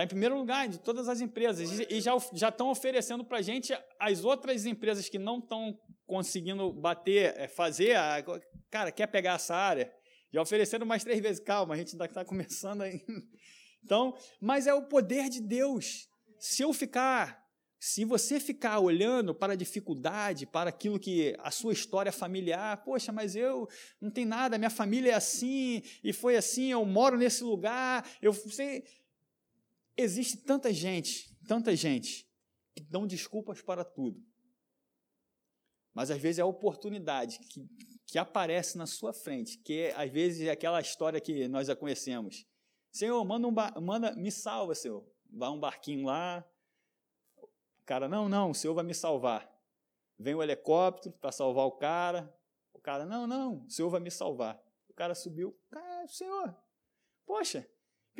Está 0.00 0.04
em 0.06 0.08
primeiro 0.08 0.38
lugar 0.38 0.66
de 0.66 0.78
todas 0.78 1.10
as 1.10 1.20
empresas. 1.20 1.78
E 1.90 2.00
já, 2.00 2.12
já 2.32 2.48
estão 2.48 2.70
oferecendo 2.70 3.22
para 3.22 3.36
a 3.36 3.42
gente 3.42 3.76
as 3.98 4.24
outras 4.24 4.64
empresas 4.64 5.10
que 5.10 5.18
não 5.18 5.40
estão 5.40 5.78
conseguindo 6.06 6.72
bater, 6.72 7.34
é, 7.36 7.46
fazer. 7.46 7.96
A, 7.96 8.24
cara, 8.70 8.90
quer 8.90 9.06
pegar 9.08 9.34
essa 9.34 9.54
área? 9.54 9.92
Já 10.32 10.40
ofereceram 10.40 10.86
mais 10.86 11.04
três 11.04 11.20
vezes. 11.20 11.44
Calma, 11.44 11.74
a 11.74 11.76
gente 11.76 11.92
ainda 11.92 12.06
está 12.06 12.24
começando 12.24 12.82
ainda. 12.82 13.04
Então, 13.82 14.14
mas 14.38 14.66
é 14.66 14.74
o 14.74 14.82
poder 14.82 15.30
de 15.30 15.40
Deus. 15.40 16.06
Se 16.38 16.60
eu 16.60 16.70
ficar, 16.70 17.42
se 17.78 18.04
você 18.04 18.38
ficar 18.38 18.78
olhando 18.78 19.34
para 19.34 19.54
a 19.54 19.56
dificuldade, 19.56 20.44
para 20.44 20.68
aquilo 20.68 21.00
que 21.00 21.34
a 21.38 21.50
sua 21.50 21.72
história 21.72 22.12
familiar, 22.12 22.84
poxa, 22.84 23.10
mas 23.10 23.34
eu 23.34 23.66
não 23.98 24.10
tenho 24.10 24.28
nada, 24.28 24.58
minha 24.58 24.68
família 24.68 25.12
é 25.12 25.14
assim 25.14 25.82
e 26.04 26.12
foi 26.12 26.36
assim, 26.36 26.70
eu 26.72 26.84
moro 26.84 27.16
nesse 27.16 27.42
lugar, 27.42 28.06
eu 28.20 28.34
sei, 28.34 28.84
Existe 30.00 30.38
tanta 30.38 30.72
gente, 30.72 31.36
tanta 31.46 31.76
gente, 31.76 32.26
que 32.74 32.82
dão 32.82 33.06
desculpas 33.06 33.60
para 33.60 33.84
tudo. 33.84 34.24
Mas 35.92 36.10
às 36.10 36.18
vezes 36.18 36.38
é 36.38 36.42
a 36.42 36.46
oportunidade 36.46 37.38
que, 37.40 37.68
que 38.06 38.18
aparece 38.18 38.78
na 38.78 38.86
sua 38.86 39.12
frente, 39.12 39.58
que 39.58 39.78
é, 39.78 39.94
às 39.94 40.10
vezes 40.10 40.46
é 40.46 40.50
aquela 40.50 40.80
história 40.80 41.20
que 41.20 41.46
nós 41.48 41.66
já 41.66 41.76
conhecemos. 41.76 42.46
Senhor, 42.90 43.22
manda, 43.26 43.46
um 43.46 43.80
manda 43.82 44.16
me 44.16 44.32
salva, 44.32 44.74
Senhor. 44.74 45.06
Vai 45.30 45.50
um 45.50 45.60
barquinho 45.60 46.06
lá. 46.06 46.48
O 47.36 47.84
cara, 47.84 48.08
não, 48.08 48.26
não, 48.26 48.52
o 48.52 48.54
Senhor 48.54 48.72
vai 48.72 48.84
me 48.84 48.94
salvar. 48.94 49.54
Vem 50.18 50.34
o 50.34 50.42
helicóptero 50.42 51.14
para 51.20 51.30
salvar 51.30 51.66
o 51.66 51.72
cara. 51.72 52.34
O 52.72 52.78
cara, 52.78 53.04
não, 53.04 53.26
não, 53.26 53.66
o 53.66 53.70
Senhor 53.70 53.90
vai 53.90 54.00
me 54.00 54.10
salvar. 54.10 54.58
O 54.88 54.94
cara 54.94 55.14
subiu, 55.14 55.54
cara, 55.68 56.08
Senhor, 56.08 56.56
poxa, 57.26 57.68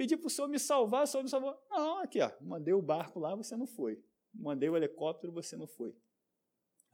Pedi 0.01 0.17
para 0.17 0.29
o 0.29 0.31
senhor 0.31 0.49
me 0.49 0.59
salvar, 0.59 1.05
o 1.05 1.07
senhor 1.07 1.23
me 1.23 1.29
salvou. 1.29 1.55
Não, 1.71 1.99
aqui, 1.99 2.23
ó, 2.23 2.31
mandei 2.41 2.73
o 2.73 2.81
barco 2.81 3.21
lá, 3.21 3.35
você 3.35 3.55
não 3.55 3.67
foi. 3.67 4.03
Mandei 4.33 4.67
o 4.67 4.75
helicóptero, 4.75 5.31
você 5.31 5.59
não 5.59 5.67
foi. 5.67 5.95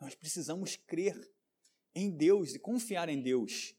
Nós 0.00 0.16
precisamos 0.16 0.74
crer 0.74 1.16
em 1.94 2.10
Deus 2.10 2.56
e 2.56 2.58
confiar 2.58 3.08
em 3.08 3.22
Deus. 3.22 3.76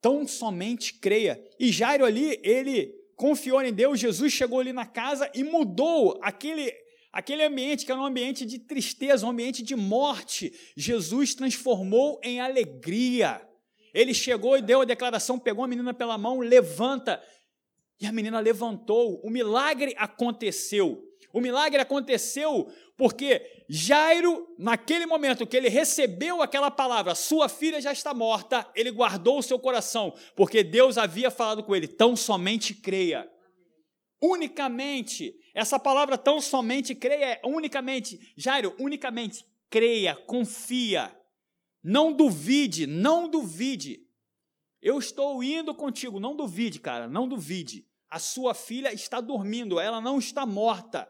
Tão 0.00 0.24
somente 0.24 0.94
creia. 1.00 1.44
E 1.58 1.72
Jairo 1.72 2.04
ali, 2.04 2.40
ele 2.44 2.94
confiou 3.16 3.60
em 3.60 3.72
Deus, 3.72 3.98
Jesus 3.98 4.32
chegou 4.32 4.60
ali 4.60 4.72
na 4.72 4.86
casa 4.86 5.28
e 5.34 5.42
mudou 5.42 6.16
aquele, 6.22 6.72
aquele 7.12 7.42
ambiente 7.42 7.84
que 7.84 7.90
era 7.90 8.00
um 8.00 8.06
ambiente 8.06 8.46
de 8.46 8.60
tristeza, 8.60 9.26
um 9.26 9.30
ambiente 9.30 9.64
de 9.64 9.74
morte. 9.74 10.52
Jesus 10.76 11.34
transformou 11.34 12.20
em 12.22 12.38
alegria. 12.38 13.44
Ele 13.92 14.14
chegou 14.14 14.56
e 14.56 14.62
deu 14.62 14.82
a 14.82 14.84
declaração, 14.84 15.38
pegou 15.38 15.64
a 15.64 15.68
menina 15.68 15.92
pela 15.92 16.16
mão, 16.16 16.38
levanta, 16.38 17.20
e 18.00 18.06
a 18.06 18.12
menina 18.12 18.40
levantou, 18.40 19.20
o 19.24 19.30
milagre 19.30 19.94
aconteceu. 19.98 21.04
O 21.32 21.40
milagre 21.40 21.80
aconteceu 21.80 22.70
porque 22.96 23.64
Jairo, 23.68 24.54
naquele 24.58 25.06
momento 25.06 25.46
que 25.46 25.56
ele 25.56 25.68
recebeu 25.68 26.42
aquela 26.42 26.70
palavra, 26.70 27.14
sua 27.14 27.48
filha 27.48 27.80
já 27.80 27.92
está 27.92 28.12
morta, 28.12 28.68
ele 28.74 28.90
guardou 28.90 29.38
o 29.38 29.42
seu 29.42 29.58
coração, 29.58 30.12
porque 30.34 30.64
Deus 30.64 30.98
havia 30.98 31.30
falado 31.30 31.62
com 31.62 31.76
ele: 31.76 31.86
tão 31.86 32.16
somente 32.16 32.74
creia. 32.74 33.30
Unicamente, 34.20 35.32
essa 35.54 35.78
palavra 35.78 36.18
tão 36.18 36.40
somente 36.40 36.92
creia 36.92 37.34
é 37.34 37.40
unicamente, 37.44 38.32
Jairo, 38.36 38.74
unicamente 38.78 39.44
creia, 39.70 40.16
confia. 40.16 41.14
Não 41.82 42.12
duvide, 42.12 42.86
não 42.86 43.28
duvide. 43.28 44.00
Eu 44.82 44.98
estou 44.98 45.42
indo 45.42 45.74
contigo, 45.74 46.18
não 46.18 46.34
duvide, 46.34 46.80
cara, 46.80 47.06
não 47.06 47.28
duvide. 47.28 47.87
A 48.10 48.18
sua 48.18 48.54
filha 48.54 48.92
está 48.92 49.20
dormindo, 49.20 49.78
ela 49.78 50.00
não 50.00 50.18
está 50.18 50.46
morta. 50.46 51.08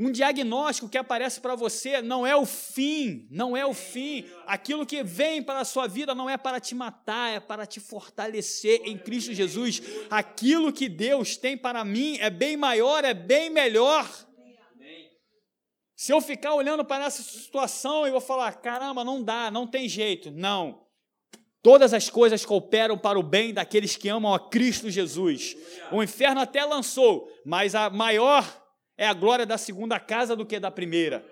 Um 0.00 0.12
diagnóstico 0.12 0.88
que 0.88 0.96
aparece 0.96 1.40
para 1.40 1.56
você 1.56 2.00
não 2.00 2.24
é 2.24 2.36
o 2.36 2.46
fim, 2.46 3.26
não 3.32 3.56
é 3.56 3.66
o 3.66 3.74
fim. 3.74 4.24
Aquilo 4.46 4.86
que 4.86 5.02
vem 5.02 5.42
para 5.42 5.58
a 5.58 5.64
sua 5.64 5.88
vida 5.88 6.14
não 6.14 6.30
é 6.30 6.36
para 6.36 6.60
te 6.60 6.72
matar, 6.72 7.34
é 7.34 7.40
para 7.40 7.66
te 7.66 7.80
fortalecer 7.80 8.80
em 8.84 8.96
Cristo 8.96 9.34
Jesus. 9.34 9.82
Aquilo 10.08 10.72
que 10.72 10.88
Deus 10.88 11.36
tem 11.36 11.58
para 11.58 11.84
mim 11.84 12.16
é 12.18 12.30
bem 12.30 12.56
maior, 12.56 13.04
é 13.04 13.12
bem 13.12 13.50
melhor. 13.50 14.08
Se 15.96 16.12
eu 16.12 16.20
ficar 16.20 16.54
olhando 16.54 16.84
para 16.84 17.06
essa 17.06 17.20
situação 17.20 18.06
e 18.06 18.12
vou 18.12 18.20
falar, 18.20 18.52
caramba, 18.60 19.02
não 19.02 19.20
dá, 19.20 19.50
não 19.50 19.66
tem 19.66 19.88
jeito. 19.88 20.30
Não. 20.30 20.86
Todas 21.62 21.92
as 21.92 22.08
coisas 22.08 22.44
cooperam 22.44 22.96
para 22.96 23.18
o 23.18 23.22
bem 23.22 23.52
daqueles 23.52 23.96
que 23.96 24.08
amam 24.08 24.32
a 24.32 24.48
Cristo 24.48 24.90
Jesus. 24.90 25.56
O 25.90 26.02
inferno 26.02 26.40
até 26.40 26.64
lançou, 26.64 27.28
mas 27.44 27.74
a 27.74 27.90
maior 27.90 28.44
é 28.96 29.06
a 29.06 29.12
glória 29.12 29.44
da 29.44 29.58
segunda 29.58 29.98
casa 29.98 30.36
do 30.36 30.46
que 30.46 30.60
da 30.60 30.70
primeira. 30.70 31.26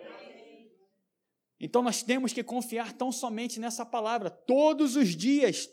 Então 1.61 1.83
nós 1.83 2.03
temos 2.03 2.33
que 2.33 2.43
confiar 2.43 2.93
tão 2.93 3.11
somente 3.11 3.59
nessa 3.59 3.87
palavra, 3.87 4.29
todos 4.29 4.95
os 4.97 5.17
dias, 5.17 5.69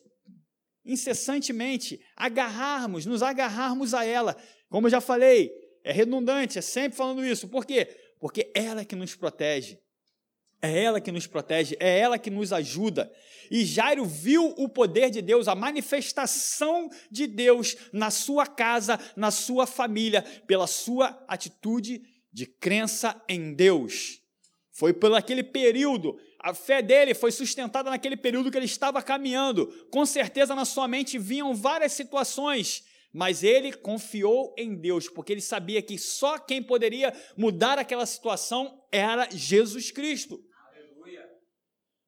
incessantemente, 0.85 1.99
agarrarmos, 2.15 3.05
nos 3.05 3.21
agarrarmos 3.21 3.93
a 3.93 4.05
ela. 4.05 4.37
Como 4.69 4.87
eu 4.87 4.91
já 4.91 5.01
falei, 5.01 5.51
é 5.83 5.91
redundante, 5.91 6.57
é 6.57 6.61
sempre 6.61 6.97
falando 6.97 7.25
isso. 7.25 7.49
Por 7.49 7.65
quê? 7.65 7.85
Porque 8.19 8.51
ela 8.55 8.81
é 8.81 8.85
que 8.85 8.95
nos 8.95 9.15
protege. 9.15 9.77
É 10.65 10.81
ela 10.81 11.01
que 11.01 11.11
nos 11.11 11.27
protege, 11.27 11.75
é 11.77 11.99
ela 11.99 12.17
que 12.17 12.29
nos 12.29 12.53
ajuda. 12.53 13.11
E 13.51 13.65
Jairo 13.65 14.05
viu 14.05 14.53
o 14.57 14.69
poder 14.69 15.09
de 15.09 15.21
Deus, 15.21 15.49
a 15.49 15.55
manifestação 15.55 16.89
de 17.11 17.27
Deus 17.27 17.75
na 17.91 18.09
sua 18.09 18.47
casa, 18.47 18.97
na 19.13 19.29
sua 19.29 19.67
família, 19.67 20.21
pela 20.47 20.65
sua 20.65 21.21
atitude 21.27 22.01
de 22.31 22.45
crença 22.45 23.21
em 23.27 23.53
Deus. 23.53 24.21
Foi 24.71 24.93
por 24.93 25.13
aquele 25.13 25.43
período, 25.43 26.17
a 26.39 26.53
fé 26.53 26.81
dele 26.81 27.13
foi 27.13 27.33
sustentada 27.33 27.89
naquele 27.89 28.15
período 28.15 28.49
que 28.49 28.57
ele 28.57 28.65
estava 28.65 29.01
caminhando. 29.03 29.67
Com 29.91 30.05
certeza 30.05 30.55
na 30.55 30.63
sua 30.63 30.87
mente 30.87 31.19
vinham 31.19 31.53
várias 31.53 31.91
situações, 31.91 32.85
mas 33.11 33.43
ele 33.43 33.73
confiou 33.73 34.55
em 34.57 34.73
Deus, 34.75 35.09
porque 35.09 35.33
ele 35.33 35.41
sabia 35.41 35.81
que 35.81 35.97
só 35.97 36.39
quem 36.39 36.63
poderia 36.63 37.13
mudar 37.35 37.77
aquela 37.77 38.05
situação 38.05 38.81
era 38.89 39.27
Jesus 39.29 39.91
Cristo. 39.91 40.41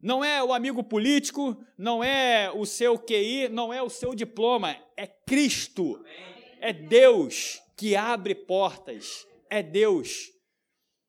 Não 0.06 0.24
é 0.24 0.44
o 0.44 0.54
amigo 0.54 0.84
político, 0.84 1.58
não 1.76 2.04
é 2.04 2.52
o 2.52 2.64
seu 2.64 2.96
QI, 2.96 3.50
não 3.50 3.74
é 3.74 3.82
o 3.82 3.90
seu 3.90 4.14
diploma, 4.14 4.78
é 4.96 5.08
Cristo. 5.08 6.06
É 6.62 6.72
Deus 6.72 7.60
que 7.76 7.96
abre 7.96 8.36
portas. 8.36 9.26
É 9.50 9.64
Deus. 9.64 10.32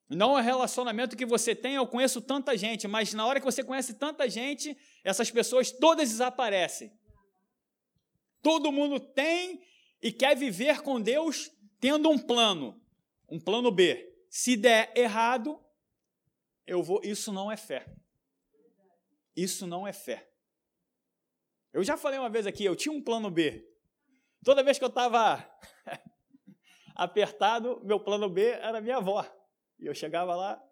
Não 0.08 0.38
é 0.38 0.40
o 0.40 0.42
relacionamento 0.42 1.14
que 1.14 1.26
você 1.26 1.54
tem, 1.54 1.74
eu 1.74 1.86
conheço 1.86 2.22
tanta 2.22 2.56
gente, 2.56 2.88
mas 2.88 3.12
na 3.12 3.26
hora 3.26 3.38
que 3.38 3.44
você 3.44 3.62
conhece 3.62 3.92
tanta 3.92 4.30
gente, 4.30 4.74
essas 5.04 5.30
pessoas 5.30 5.70
todas 5.70 6.08
desaparecem. 6.08 6.90
Todo 8.40 8.72
mundo 8.72 8.98
tem 8.98 9.60
e 10.00 10.10
quer 10.10 10.34
viver 10.34 10.80
com 10.80 10.98
Deus 10.98 11.50
tendo 11.78 12.08
um 12.08 12.16
plano, 12.16 12.80
um 13.28 13.38
plano 13.38 13.70
B. 13.70 14.10
Se 14.30 14.56
der 14.56 14.90
errado, 14.96 15.60
eu 16.66 16.82
vou, 16.82 17.02
isso 17.04 17.30
não 17.30 17.52
é 17.52 17.58
fé. 17.58 17.84
Isso 19.36 19.66
não 19.66 19.86
é 19.86 19.92
fé. 19.92 20.32
Eu 21.72 21.84
já 21.84 21.96
falei 21.96 22.18
uma 22.18 22.30
vez 22.30 22.46
aqui, 22.46 22.64
eu 22.64 22.74
tinha 22.74 22.92
um 22.92 23.02
plano 23.02 23.30
B. 23.30 23.70
Toda 24.42 24.62
vez 24.62 24.78
que 24.78 24.84
eu 24.84 24.88
estava 24.88 25.46
apertado, 26.96 27.84
meu 27.84 28.00
plano 28.00 28.30
B 28.30 28.42
era 28.46 28.80
minha 28.80 28.96
avó. 28.96 29.22
E 29.78 29.84
eu 29.84 29.94
chegava 29.94 30.34
lá, 30.34 30.62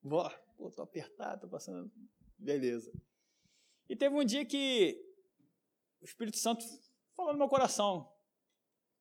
vó, 0.00 0.30
tô 0.76 0.82
apertado, 0.82 1.40
tô 1.40 1.48
passando. 1.48 1.90
Beleza. 2.38 2.92
E 3.88 3.96
teve 3.96 4.14
um 4.14 4.24
dia 4.24 4.44
que 4.44 4.96
o 6.00 6.04
Espírito 6.04 6.38
Santo 6.38 6.64
falou 7.16 7.32
no 7.32 7.38
meu 7.38 7.48
coração: 7.48 8.08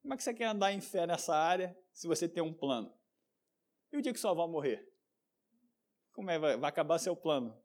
como 0.02 0.16
é 0.16 0.18
que 0.18 0.24
você 0.24 0.34
quer 0.34 0.46
andar 0.46 0.74
em 0.74 0.82
fé 0.82 1.06
nessa 1.06 1.36
área 1.36 1.78
se 1.94 2.08
você 2.08 2.28
tem 2.28 2.42
um 2.42 2.54
plano? 2.54 2.92
E 3.92 3.98
o 3.98 4.02
dia 4.02 4.14
que 4.14 4.20
sua 4.20 4.32
avó 4.32 4.48
morrer? 4.48 4.92
Como 6.12 6.32
é? 6.32 6.40
Vai 6.40 6.70
acabar 6.70 6.98
seu 6.98 7.16
plano? 7.16 7.61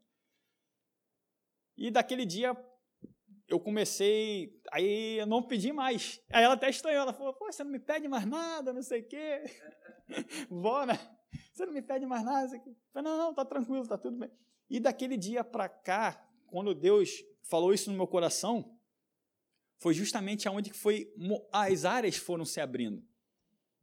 E 1.77 1.91
daquele 1.91 2.25
dia 2.25 2.57
eu 3.49 3.61
comecei, 3.61 4.61
aí 4.73 5.19
eu 5.19 5.27
não 5.27 5.43
pedi 5.43 5.73
mais. 5.73 6.21
Aí 6.31 6.43
ela 6.43 6.55
até 6.55 6.69
estranhou, 6.69 7.03
ela 7.03 7.13
falou, 7.13 7.33
pô, 7.35 7.51
você 7.51 7.63
não 7.63 7.71
me 7.71 7.79
pede 7.79 8.09
mais 8.09 8.27
nada, 8.27 8.73
não 8.73 8.83
sei 8.83 9.01
o 9.01 9.07
quê. 9.07 9.45
Vó, 10.51 10.85
né? 10.85 10.99
Você 11.53 11.65
não 11.65 11.73
me 11.73 11.83
pede 11.83 12.07
mais 12.07 12.25
nada. 12.25 12.55
Eu 12.55 12.61
falei, 12.93 13.11
não, 13.11 13.17
não, 13.17 13.35
tá 13.35 13.45
tranquilo, 13.45 13.87
tá 13.87 13.97
tudo 13.97 14.17
bem. 14.17 14.31
E 14.69 14.81
daquele 14.81 15.17
dia 15.17 15.45
para 15.45 15.69
cá, 15.69 16.29
quando 16.47 16.75
Deus 16.75 17.23
falou 17.43 17.73
isso 17.73 17.91
no 17.91 17.97
meu 17.97 18.07
coração, 18.07 18.77
foi 19.79 19.95
justamente 19.95 20.49
aonde 20.49 20.71
que 20.71 20.77
foi 20.77 21.13
as 21.53 21.85
áreas 21.85 22.17
foram 22.17 22.45
se 22.45 22.61
abrindo. 22.61 23.07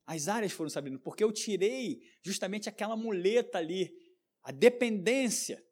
As 0.06 0.27
áreas 0.27 0.51
foram 0.51 0.69
se 0.69 0.77
abrindo, 0.77 0.99
porque 0.99 1.23
eu 1.23 1.32
tirei 1.32 2.01
justamente 2.21 2.67
aquela 2.67 2.97
muleta 2.97 3.58
ali, 3.58 3.95
a 4.41 4.51
dependência 4.51 5.63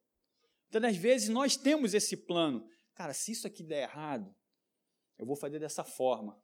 então, 0.73 0.89
às 0.89 0.95
vezes, 0.95 1.27
nós 1.27 1.57
temos 1.57 1.93
esse 1.93 2.15
plano. 2.15 2.65
Cara, 2.95 3.13
se 3.13 3.33
isso 3.33 3.45
aqui 3.45 3.61
der 3.61 3.83
errado, 3.83 4.33
eu 5.19 5.25
vou 5.25 5.35
fazer 5.35 5.59
dessa 5.59 5.83
forma, 5.83 6.41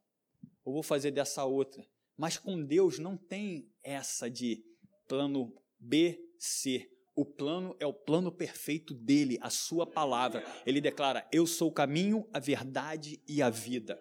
ou 0.66 0.74
vou 0.74 0.84
fazer 0.84 1.12
dessa 1.12 1.46
outra. 1.46 1.88
Mas 2.18 2.38
com 2.38 2.62
Deus 2.62 3.00
não 3.00 3.16
tem 3.16 3.72
essa 3.82 4.30
de 4.30 4.62
plano 5.08 5.56
B, 5.80 6.20
C. 6.38 6.92
O 7.16 7.26
plano 7.26 7.74
é 7.80 7.86
o 7.86 7.94
plano 7.94 8.30
perfeito 8.30 8.94
dele, 8.94 9.38
a 9.42 9.50
sua 9.50 9.90
palavra. 9.90 10.44
Ele 10.66 10.82
declara: 10.82 11.26
Eu 11.32 11.48
sou 11.48 11.70
o 11.70 11.74
caminho, 11.74 12.28
a 12.34 12.40
verdade 12.40 13.24
e 13.28 13.42
a 13.42 13.50
vida. 13.50 13.98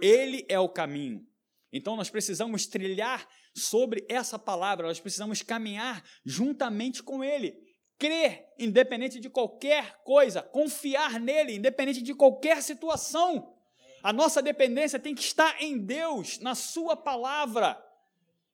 Ele 0.00 0.46
é 0.48 0.58
o 0.58 0.68
caminho. 0.68 1.26
Então 1.70 1.94
nós 1.94 2.08
precisamos 2.08 2.66
trilhar 2.66 3.28
sobre 3.54 4.06
essa 4.08 4.38
palavra, 4.38 4.86
nós 4.86 4.98
precisamos 4.98 5.42
caminhar 5.42 6.02
juntamente 6.24 7.02
com 7.02 7.22
ele 7.22 7.67
crer, 7.98 8.48
independente 8.58 9.18
de 9.18 9.28
qualquer 9.28 10.02
coisa, 10.04 10.40
confiar 10.40 11.18
nele, 11.18 11.56
independente 11.56 12.00
de 12.00 12.14
qualquer 12.14 12.62
situação. 12.62 13.54
A 14.02 14.12
nossa 14.12 14.40
dependência 14.40 14.98
tem 14.98 15.14
que 15.14 15.20
estar 15.20 15.60
em 15.60 15.76
Deus, 15.76 16.38
na 16.38 16.54
Sua 16.54 16.96
palavra. 16.96 17.82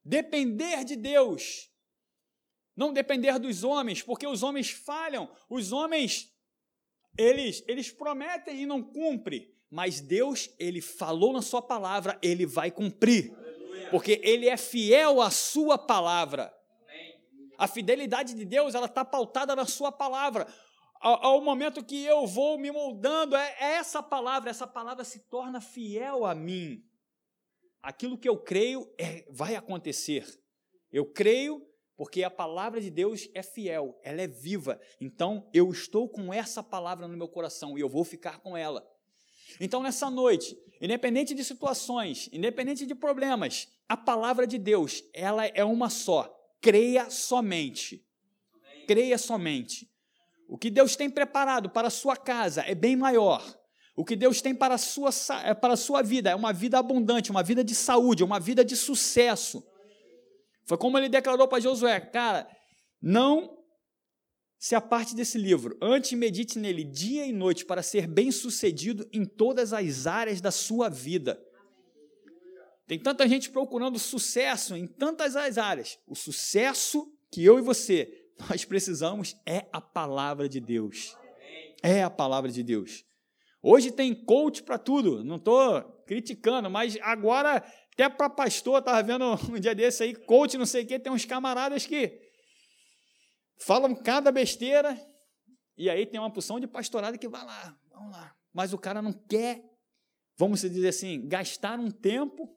Depender 0.04 0.84
de 0.84 0.96
Deus. 0.96 1.70
Não 2.76 2.92
depender 2.92 3.38
dos 3.38 3.62
homens, 3.62 4.02
porque 4.02 4.26
os 4.26 4.42
homens 4.42 4.70
falham. 4.70 5.30
Os 5.48 5.72
homens, 5.72 6.32
eles, 7.16 7.62
eles 7.68 7.90
prometem 7.90 8.62
e 8.62 8.66
não 8.66 8.82
cumprem. 8.82 9.52
Mas 9.70 10.00
Deus, 10.00 10.50
Ele 10.58 10.80
falou 10.80 11.32
na 11.32 11.42
Sua 11.42 11.60
palavra, 11.60 12.18
Ele 12.22 12.46
vai 12.46 12.70
cumprir. 12.70 13.32
Porque 13.90 14.20
Ele 14.24 14.48
é 14.48 14.56
fiel 14.56 15.20
à 15.20 15.30
Sua 15.30 15.76
palavra. 15.76 16.52
A 17.58 17.66
fidelidade 17.66 18.34
de 18.34 18.44
Deus 18.44 18.74
ela 18.74 18.86
está 18.86 19.04
pautada 19.04 19.54
na 19.54 19.66
Sua 19.66 19.92
palavra. 19.92 20.46
Ao, 21.00 21.38
momento 21.42 21.84
que 21.84 22.02
eu 22.02 22.26
vou 22.26 22.58
me 22.58 22.70
moldando, 22.70 23.36
é, 23.36 23.56
é 23.60 23.72
essa 23.74 24.02
palavra, 24.02 24.48
essa 24.48 24.66
palavra 24.66 25.04
se 25.04 25.18
torna 25.28 25.60
fiel 25.60 26.24
a 26.24 26.34
mim. 26.34 26.82
Aquilo 27.82 28.16
que 28.16 28.26
eu 28.26 28.38
creio 28.38 28.90
é, 28.98 29.26
vai 29.30 29.54
acontecer. 29.54 30.24
Eu 30.90 31.04
creio 31.04 31.60
porque 31.94 32.22
a 32.24 32.30
palavra 32.30 32.80
de 32.80 32.90
Deus 32.90 33.28
é 33.34 33.42
fiel, 33.42 34.00
ela 34.02 34.22
é 34.22 34.26
viva. 34.26 34.80
Então 34.98 35.48
eu 35.52 35.70
estou 35.70 36.08
com 36.08 36.32
essa 36.32 36.62
palavra 36.62 37.06
no 37.06 37.18
meu 37.18 37.28
coração 37.28 37.76
e 37.76 37.82
eu 37.82 37.88
vou 37.88 38.02
ficar 38.02 38.40
com 38.40 38.56
ela. 38.56 38.82
Então 39.60 39.82
nessa 39.82 40.08
noite, 40.10 40.56
independente 40.80 41.34
de 41.34 41.44
situações, 41.44 42.30
independente 42.32 42.86
de 42.86 42.94
problemas, 42.94 43.68
a 43.86 43.96
palavra 43.96 44.46
de 44.46 44.56
Deus, 44.56 45.04
ela 45.12 45.44
é 45.46 45.64
uma 45.64 45.90
só 45.90 46.34
creia 46.64 47.10
somente. 47.10 48.02
Creia 48.88 49.18
somente. 49.18 49.86
O 50.48 50.56
que 50.56 50.70
Deus 50.70 50.96
tem 50.96 51.10
preparado 51.10 51.68
para 51.68 51.88
a 51.88 51.90
sua 51.90 52.16
casa 52.16 52.62
é 52.62 52.74
bem 52.74 52.96
maior. 52.96 53.42
O 53.94 54.02
que 54.02 54.16
Deus 54.16 54.40
tem 54.40 54.54
para 54.54 54.76
a 54.76 54.78
sua, 54.78 55.10
é, 55.44 55.52
para 55.52 55.74
a 55.74 55.76
sua 55.76 56.02
vida 56.02 56.30
é 56.30 56.34
uma 56.34 56.54
vida 56.54 56.78
abundante, 56.78 57.30
uma 57.30 57.42
vida 57.42 57.62
de 57.62 57.74
saúde, 57.74 58.24
uma 58.24 58.40
vida 58.40 58.64
de 58.64 58.76
sucesso. 58.76 59.62
Foi 60.64 60.78
como 60.78 60.96
ele 60.96 61.10
declarou 61.10 61.46
para 61.46 61.60
Josué: 61.60 62.00
cara, 62.00 62.48
não 63.00 63.58
se 64.58 64.74
aparte 64.74 65.14
desse 65.14 65.36
livro, 65.36 65.76
antes 65.82 66.18
medite 66.18 66.58
nele 66.58 66.82
dia 66.82 67.26
e 67.26 67.32
noite 67.32 67.66
para 67.66 67.82
ser 67.82 68.06
bem 68.06 68.32
sucedido 68.32 69.06
em 69.12 69.26
todas 69.26 69.74
as 69.74 70.06
áreas 70.06 70.40
da 70.40 70.50
sua 70.50 70.88
vida. 70.88 71.38
Tem 72.86 72.98
tanta 72.98 73.26
gente 73.28 73.50
procurando 73.50 73.98
sucesso 73.98 74.76
em 74.76 74.86
tantas 74.86 75.36
as 75.36 75.56
áreas. 75.56 75.98
O 76.06 76.14
sucesso 76.14 77.10
que 77.30 77.44
eu 77.44 77.58
e 77.58 77.62
você 77.62 78.26
nós 78.48 78.64
precisamos 78.64 79.36
é 79.46 79.66
a 79.72 79.80
palavra 79.80 80.48
de 80.48 80.60
Deus. 80.60 81.16
É 81.82 82.02
a 82.02 82.10
palavra 82.10 82.50
de 82.50 82.62
Deus. 82.62 83.04
Hoje 83.62 83.90
tem 83.90 84.14
coach 84.14 84.62
para 84.62 84.78
tudo. 84.78 85.24
Não 85.24 85.36
estou 85.36 85.82
criticando, 86.06 86.70
mas 86.70 86.98
agora 87.00 87.64
até 87.92 88.08
para 88.08 88.28
pastor 88.28 88.80
estava 88.80 89.02
vendo 89.02 89.24
um 89.50 89.58
dia 89.58 89.74
desse 89.74 90.02
aí 90.02 90.14
coach 90.14 90.58
não 90.58 90.66
sei 90.66 90.82
o 90.82 90.86
que 90.86 90.98
tem 90.98 91.12
uns 91.12 91.24
camaradas 91.24 91.86
que 91.86 92.20
falam 93.58 93.94
cada 93.94 94.30
besteira, 94.30 95.00
e 95.76 95.88
aí 95.88 96.06
tem 96.06 96.20
uma 96.20 96.30
porção 96.30 96.60
de 96.60 96.66
pastorado 96.66 97.18
que 97.18 97.28
vai 97.28 97.44
lá, 97.44 97.76
vamos 97.90 98.12
lá. 98.12 98.34
Mas 98.52 98.72
o 98.72 98.78
cara 98.78 99.00
não 99.00 99.12
quer, 99.12 99.64
vamos 100.36 100.60
dizer 100.60 100.88
assim, 100.88 101.26
gastar 101.26 101.78
um 101.78 101.90
tempo 101.90 102.54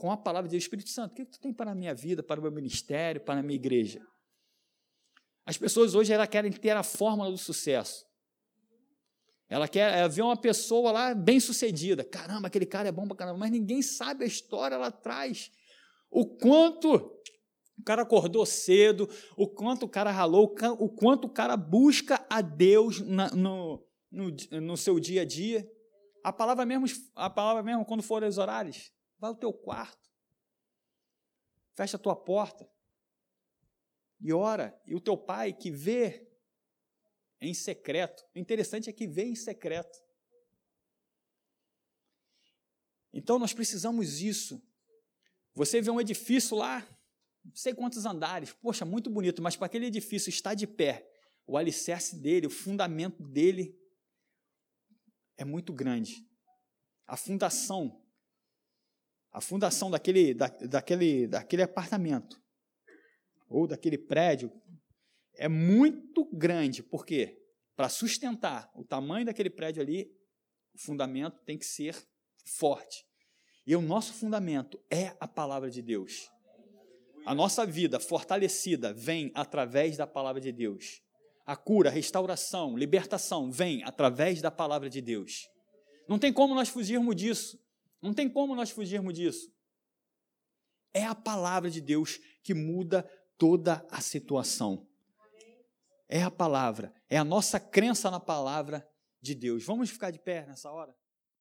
com 0.00 0.10
a 0.10 0.16
palavra 0.16 0.48
de 0.48 0.52
Deus. 0.52 0.64
Espírito 0.64 0.88
Santo, 0.88 1.12
o 1.12 1.14
que 1.14 1.26
tu 1.26 1.38
tem 1.38 1.52
para 1.52 1.72
a 1.72 1.74
minha 1.74 1.94
vida, 1.94 2.22
para 2.22 2.40
o 2.40 2.42
meu 2.42 2.50
ministério, 2.50 3.20
para 3.20 3.40
a 3.40 3.42
minha 3.42 3.54
igreja? 3.54 4.00
As 5.44 5.58
pessoas 5.58 5.94
hoje 5.94 6.10
elas 6.10 6.26
querem 6.26 6.50
ter 6.50 6.70
a 6.70 6.82
fórmula 6.82 7.30
do 7.30 7.36
sucesso. 7.36 8.06
Ela 9.46 9.68
quer 9.68 10.08
vê 10.08 10.22
uma 10.22 10.38
pessoa 10.38 10.90
lá 10.90 11.14
bem 11.14 11.38
sucedida. 11.38 12.02
Caramba, 12.02 12.46
aquele 12.48 12.64
cara 12.64 12.88
é 12.88 12.92
bom 12.92 13.06
pra 13.06 13.14
caramba, 13.14 13.40
mas 13.40 13.50
ninguém 13.50 13.82
sabe 13.82 14.24
a 14.24 14.26
história 14.26 14.78
lá 14.78 14.86
atrás. 14.86 15.50
O 16.10 16.24
quanto 16.24 16.94
o 17.78 17.82
cara 17.84 18.00
acordou 18.00 18.46
cedo, 18.46 19.06
o 19.36 19.46
quanto 19.46 19.84
o 19.84 19.88
cara 19.88 20.10
ralou, 20.10 20.54
o 20.78 20.88
quanto 20.88 21.26
o 21.26 21.30
cara 21.30 21.58
busca 21.58 22.24
a 22.30 22.40
Deus 22.40 23.00
na, 23.00 23.28
no, 23.32 23.86
no, 24.10 24.34
no, 24.62 24.76
seu 24.78 24.98
dia 24.98 25.22
a 25.22 25.24
dia. 25.26 25.68
A 26.24 26.32
palavra 26.32 26.64
mesmo, 26.64 26.86
a 27.14 27.28
palavra 27.28 27.62
mesmo, 27.62 27.84
quando 27.84 28.02
for 28.02 28.22
os 28.22 28.38
horários, 28.38 28.90
vai 29.20 29.28
ao 29.28 29.36
teu 29.36 29.52
quarto, 29.52 30.10
fecha 31.74 31.96
a 31.96 32.00
tua 32.00 32.16
porta 32.16 32.68
e 34.18 34.32
ora. 34.32 34.80
E 34.86 34.94
o 34.94 35.00
teu 35.00 35.16
pai 35.16 35.52
que 35.52 35.70
vê 35.70 36.26
em 37.40 37.54
secreto, 37.54 38.26
o 38.34 38.38
interessante 38.38 38.88
é 38.88 38.92
que 38.92 39.06
vê 39.06 39.24
em 39.24 39.34
secreto. 39.34 39.98
Então 43.12 43.38
nós 43.38 43.52
precisamos 43.52 44.20
isso. 44.20 44.62
Você 45.54 45.80
vê 45.80 45.90
um 45.90 46.00
edifício 46.00 46.56
lá, 46.56 46.80
não 47.44 47.54
sei 47.54 47.74
quantos 47.74 48.06
andares, 48.06 48.52
poxa, 48.52 48.84
muito 48.84 49.10
bonito, 49.10 49.42
mas 49.42 49.56
para 49.56 49.66
aquele 49.66 49.86
edifício 49.86 50.28
estar 50.28 50.54
de 50.54 50.66
pé, 50.66 51.10
o 51.46 51.56
alicerce 51.56 52.16
dele, 52.16 52.46
o 52.46 52.50
fundamento 52.50 53.22
dele 53.22 53.76
é 55.36 55.44
muito 55.44 55.72
grande. 55.72 56.24
A 57.06 57.16
fundação, 57.16 58.00
a 59.32 59.40
fundação 59.40 59.90
daquele, 59.90 60.34
da, 60.34 60.48
daquele, 60.48 61.26
daquele 61.26 61.62
apartamento 61.62 62.40
ou 63.48 63.66
daquele 63.66 63.98
prédio 63.98 64.52
é 65.36 65.48
muito 65.48 66.24
grande, 66.32 66.82
por 66.82 67.06
quê? 67.06 67.38
Para 67.76 67.88
sustentar 67.88 68.70
o 68.74 68.84
tamanho 68.84 69.24
daquele 69.24 69.48
prédio 69.48 69.82
ali, 69.82 70.10
o 70.74 70.78
fundamento 70.78 71.40
tem 71.44 71.56
que 71.56 71.64
ser 71.64 71.96
forte. 72.44 73.04
E 73.66 73.74
o 73.76 73.80
nosso 73.80 74.12
fundamento 74.12 74.80
é 74.90 75.14
a 75.20 75.28
palavra 75.28 75.70
de 75.70 75.80
Deus. 75.80 76.28
A 77.24 77.34
nossa 77.34 77.64
vida 77.64 78.00
fortalecida 78.00 78.92
vem 78.92 79.30
através 79.34 79.96
da 79.96 80.06
palavra 80.06 80.40
de 80.40 80.50
Deus. 80.50 81.00
A 81.46 81.56
cura, 81.56 81.88
a 81.88 81.92
restauração, 81.92 82.76
libertação 82.76 83.50
vem 83.50 83.82
através 83.84 84.40
da 84.40 84.50
palavra 84.50 84.88
de 84.88 85.00
Deus. 85.00 85.48
Não 86.08 86.18
tem 86.18 86.32
como 86.32 86.54
nós 86.54 86.68
fugirmos 86.68 87.14
disso. 87.14 87.58
Não 88.00 88.14
tem 88.14 88.28
como 88.28 88.54
nós 88.54 88.70
fugirmos 88.70 89.14
disso. 89.14 89.52
É 90.92 91.04
a 91.04 91.14
palavra 91.14 91.70
de 91.70 91.80
Deus 91.80 92.18
que 92.42 92.54
muda 92.54 93.02
toda 93.36 93.86
a 93.90 94.00
situação. 94.00 94.86
É 96.08 96.22
a 96.22 96.30
palavra, 96.30 96.92
é 97.08 97.16
a 97.16 97.24
nossa 97.24 97.60
crença 97.60 98.10
na 98.10 98.18
palavra 98.18 98.88
de 99.20 99.34
Deus. 99.34 99.64
Vamos 99.64 99.90
ficar 99.90 100.10
de 100.10 100.18
pé 100.18 100.44
nessa 100.44 100.70
hora? 100.70 100.96